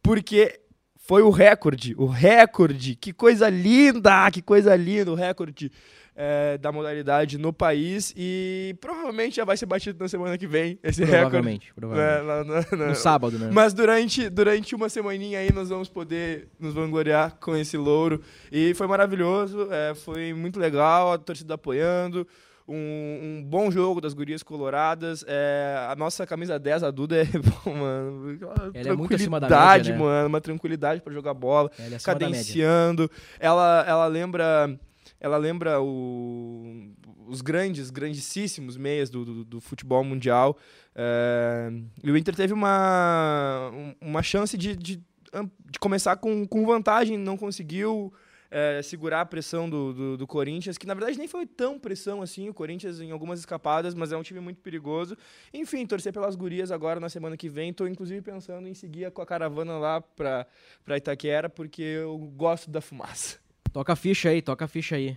[0.02, 0.60] porque
[0.96, 2.96] foi o recorde, o recorde.
[2.96, 5.70] Que coisa linda, que coisa linda, o recorde
[6.16, 10.78] é, da modalidade no país e provavelmente já vai ser batido na semana que vem
[10.84, 11.96] esse provavelmente, recorde.
[11.96, 13.50] Provavelmente, no, no sábado, né?
[13.54, 18.22] Mas durante, durante uma semaninha aí nós vamos poder nos vangloriar com esse louro
[18.52, 22.28] e foi maravilhoso, é, foi muito legal, a torcida apoiando,
[22.70, 25.24] um, um bom jogo das gurias coloradas.
[25.28, 27.26] É, a nossa camisa 10, a Duda, é
[27.64, 30.00] pô, mano, uma Ela é muito acima da média, né?
[30.00, 33.10] mano, uma tranquilidade pra jogar bola, Ela é cadenciando.
[33.40, 34.80] Ela, ela lembra,
[35.20, 36.92] ela lembra o-
[37.28, 40.58] os grandes, grandíssimos meias do, do, do futebol mundial.
[40.96, 41.72] É,
[42.04, 47.18] e o Inter teve uma, um- uma chance de, de, de começar com, com vantagem,
[47.18, 48.12] não conseguiu
[48.52, 52.22] é, segurar a pressão do, do, do Corinthians, que na verdade nem foi tão pressão
[52.22, 55.18] assim, o Corinthians em algumas escapadas, mas é um time muito perigoso.
[55.54, 57.70] Enfim, torcer pelas gurias agora na semana que vem.
[57.70, 60.48] Estou inclusive pensando em seguir com a caravana lá para
[60.84, 63.38] pra Itaquera, porque eu gosto da fumaça.
[63.72, 65.16] Toca a ficha aí, toca a ficha aí.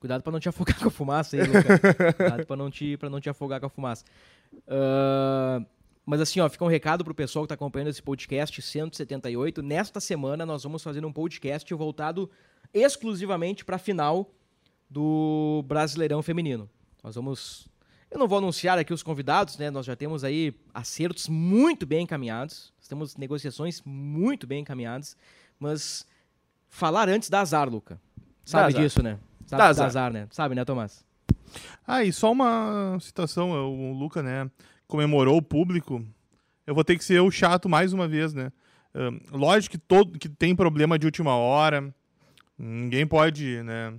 [0.00, 1.78] Cuidado pra não te afogar com a fumaça aí, Luca.
[2.14, 4.04] Cuidado pra não te, pra não te afogar com a fumaça.
[4.68, 5.62] Ah,
[6.06, 9.62] mas assim, ó, fica um recado pro pessoal que tá acompanhando esse podcast 178.
[9.62, 12.30] Nesta semana nós vamos fazer um podcast voltado
[12.72, 14.30] exclusivamente pra final
[14.88, 16.68] do Brasileirão Feminino.
[17.02, 17.68] Nós vamos.
[18.10, 19.70] Eu não vou anunciar aqui os convidados, né?
[19.70, 22.72] Nós já temos aí acertos muito bem encaminhados.
[22.78, 25.16] Nós temos negociações muito bem encaminhadas.
[25.58, 26.06] Mas
[26.68, 28.00] falar antes dá azar, Luca.
[28.44, 28.82] Sabe azar.
[28.82, 29.18] disso, né?
[29.46, 29.86] Sabe que dá azar.
[29.86, 30.28] azar, né?
[30.30, 31.04] Sabe, né, Tomás?
[31.86, 34.50] Ah, e só uma citação, o Luca, né,
[34.94, 36.04] comemorou o público.
[36.64, 38.52] Eu vou ter que ser o chato mais uma vez, né?
[38.94, 41.92] Ahn, lógico que todo que tem problema de última hora,
[42.56, 43.92] ninguém pode, né,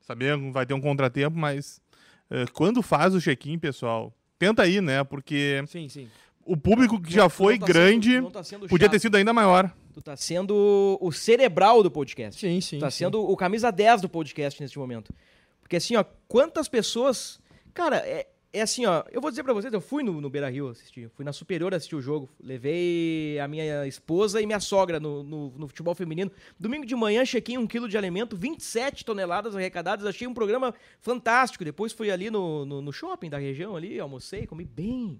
[0.00, 1.82] saber vai ter um contratempo, mas
[2.30, 5.04] eh, quando faz o check-in, pessoal, tenta ir, né?
[5.04, 6.08] Porque Sim, sim.
[6.46, 8.92] o público que já Não- foi não tá grande tá sendo podia chato.
[8.92, 9.70] ter sido ainda maior.
[9.92, 12.40] Tu tá sendo o cerebral do podcast.
[12.40, 12.78] Sim, sim.
[12.78, 13.04] tá sim.
[13.04, 15.12] sendo o camisa 10 do podcast neste momento.
[15.60, 17.38] Porque assim, ó, quantas pessoas.
[17.74, 19.02] Cara, é, é assim, ó.
[19.10, 21.08] Eu vou dizer pra vocês, eu fui no, no Beira Rio assistir.
[21.14, 22.28] Fui na Superior assistir o jogo.
[22.42, 26.30] Levei a minha esposa e minha sogra no, no, no futebol feminino.
[26.60, 30.06] Domingo de manhã, chequei um quilo de alimento, 27 toneladas arrecadadas.
[30.06, 31.64] Achei um programa fantástico.
[31.64, 35.18] Depois fui ali no, no, no shopping da região ali, almocei, comi bem.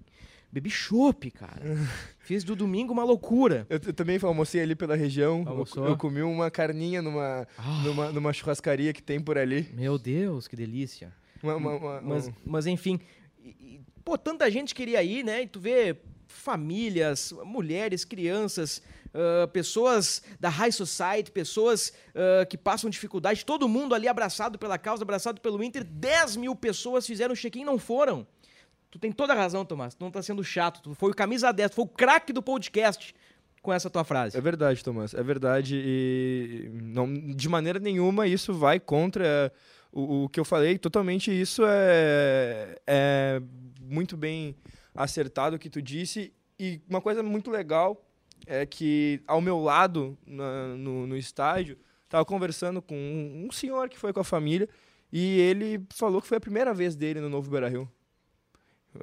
[0.51, 1.63] Bebi chopp, cara.
[2.19, 3.65] Fiz do domingo uma loucura.
[3.67, 5.41] Eu, eu também almocei ali pela região.
[5.41, 5.87] Eu, Almoçou?
[5.87, 7.47] eu comi uma carninha numa,
[7.83, 9.67] numa, numa churrascaria que tem por ali.
[9.73, 11.11] Meu Deus, que delícia.
[11.41, 12.99] Uma, uma- uma- Mas, mas enfim,
[13.43, 15.43] e- pô, tanta gente queria ir, né?
[15.43, 18.81] E tu vê famílias, mulheres, crianças,
[19.13, 24.77] ah, pessoas da high society, pessoas ah, que passam dificuldade, todo mundo ali abraçado pela
[24.77, 25.83] causa, abraçado pelo Inter.
[25.83, 28.25] 10 mil pessoas fizeram check-in e não foram.
[28.89, 29.95] Tu tem toda a razão, Tomás.
[29.95, 30.81] Tu não tá sendo chato.
[30.81, 33.15] Tu foi o camisa 10, tu foi o craque do podcast
[33.61, 34.37] com essa tua frase.
[34.37, 35.13] É verdade, Tomás.
[35.13, 35.81] É verdade.
[35.83, 39.51] E não, de maneira nenhuma isso vai contra
[39.93, 40.77] o, o que eu falei.
[40.77, 43.41] Totalmente isso é, é
[43.81, 44.55] muito bem
[44.95, 46.33] acertado o que tu disse.
[46.59, 48.03] E uma coisa muito legal
[48.45, 51.77] é que ao meu lado na- no, no estádio,
[52.09, 54.67] tava conversando com um, um senhor que foi com a família
[55.11, 57.89] e ele falou que foi a primeira vez dele no Novo Beira-Rio.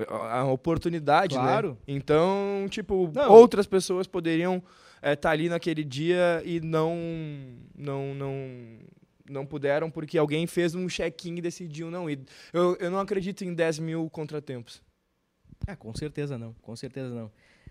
[0.09, 1.70] A a oportunidade, Claro.
[1.70, 1.76] né?
[1.88, 3.30] Então, tipo, Não.
[3.32, 4.62] outras pessoas poderiam
[5.03, 6.97] estar ali naquele dia e não,
[7.76, 8.32] não, não,
[9.30, 12.20] não puderam porque alguém fez um check-in e decidiu não ir.
[12.52, 14.82] Eu, eu não acredito em 10 mil contratempos.
[15.66, 17.30] Ah, com certeza não, com certeza não.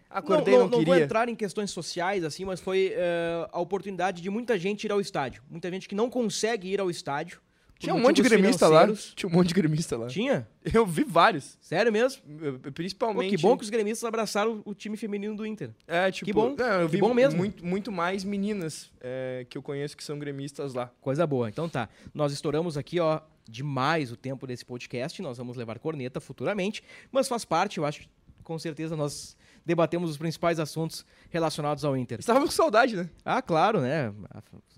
[0.10, 3.60] Acordei, não, não, não, não vou entrar em questões sociais, assim, mas foi eh, a
[3.60, 5.44] oportunidade de muita gente ir ao estádio.
[5.48, 7.40] Muita gente que não consegue ir ao estádio.
[7.80, 8.88] Tinha um monte de gremista lá.
[9.16, 10.08] Tinha um monte de gremista lá.
[10.08, 10.46] Tinha?
[10.74, 11.58] Eu vi vários.
[11.62, 12.22] Sério mesmo?
[12.42, 13.30] Eu- Pô, Principalmente.
[13.36, 15.72] que bom que os gremistas abraçaram o time feminino do Inter.
[15.88, 17.38] É, tipo, Que bom, não, eu que vi bom mesmo.
[17.38, 20.92] Muito, muito mais meninas é, que eu conheço que são gremistas lá.
[21.00, 21.48] Coisa boa.
[21.48, 21.88] Então tá.
[22.14, 25.22] Nós estouramos aqui, ó, demais o tempo desse podcast.
[25.22, 28.02] Nós vamos levar corneta futuramente, mas faz parte, eu acho,
[28.44, 32.20] com certeza nós debatemos os principais assuntos relacionados ao Inter.
[32.20, 33.10] Estávamos com saudade, né?
[33.24, 34.12] Ah, claro, né?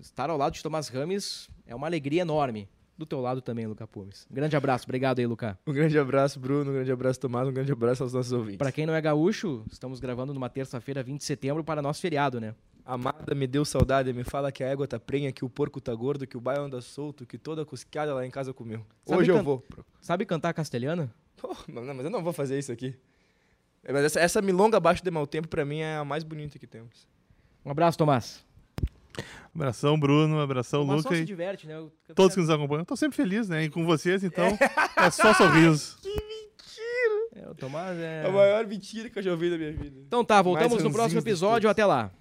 [0.00, 2.68] Estar ao lado de Tomás Rames é uma alegria enorme.
[3.02, 4.28] Do teu lado também, Luca Pumes.
[4.30, 4.84] Um grande abraço.
[4.84, 5.58] Obrigado aí, Luca.
[5.66, 6.70] Um grande abraço, Bruno.
[6.70, 7.48] Um grande abraço, Tomás.
[7.48, 8.58] Um grande abraço aos nossos ouvintes.
[8.58, 12.40] Pra quem não é gaúcho, estamos gravando numa terça-feira, 20 de setembro, para nosso feriado,
[12.40, 12.54] né?
[12.84, 15.92] Amada, me deu saudade, me fala que a égua tá prenha, que o porco tá
[15.92, 18.86] gordo, que o baio anda solto, que toda cosqueada lá em casa comeu.
[19.04, 19.64] Sabe Hoje eu vou.
[20.00, 21.12] Sabe cantar castelhana?
[21.36, 22.94] Pô, não, mas eu não vou fazer isso aqui.
[23.82, 26.56] É, Mas essa, essa milonga abaixo de mau tempo, pra mim, é a mais bonita
[26.56, 27.08] que temos.
[27.64, 28.44] Um abraço, Tomás.
[29.54, 31.76] Abração, Bruno, abração, Tomás só Luca se diverte, né?
[31.76, 32.84] Eu- todos que nos acompanham.
[32.84, 33.64] Tô sempre feliz, né?
[33.64, 34.46] E com vocês, então,
[34.96, 35.98] é só sorriso.
[37.34, 38.24] É, o Tomás é...
[38.26, 39.98] A maior mentira que eu já ouvi na minha vida.
[40.06, 41.68] Então tá, voltamos Mais no próximo episódio.
[41.68, 42.12] Até lá.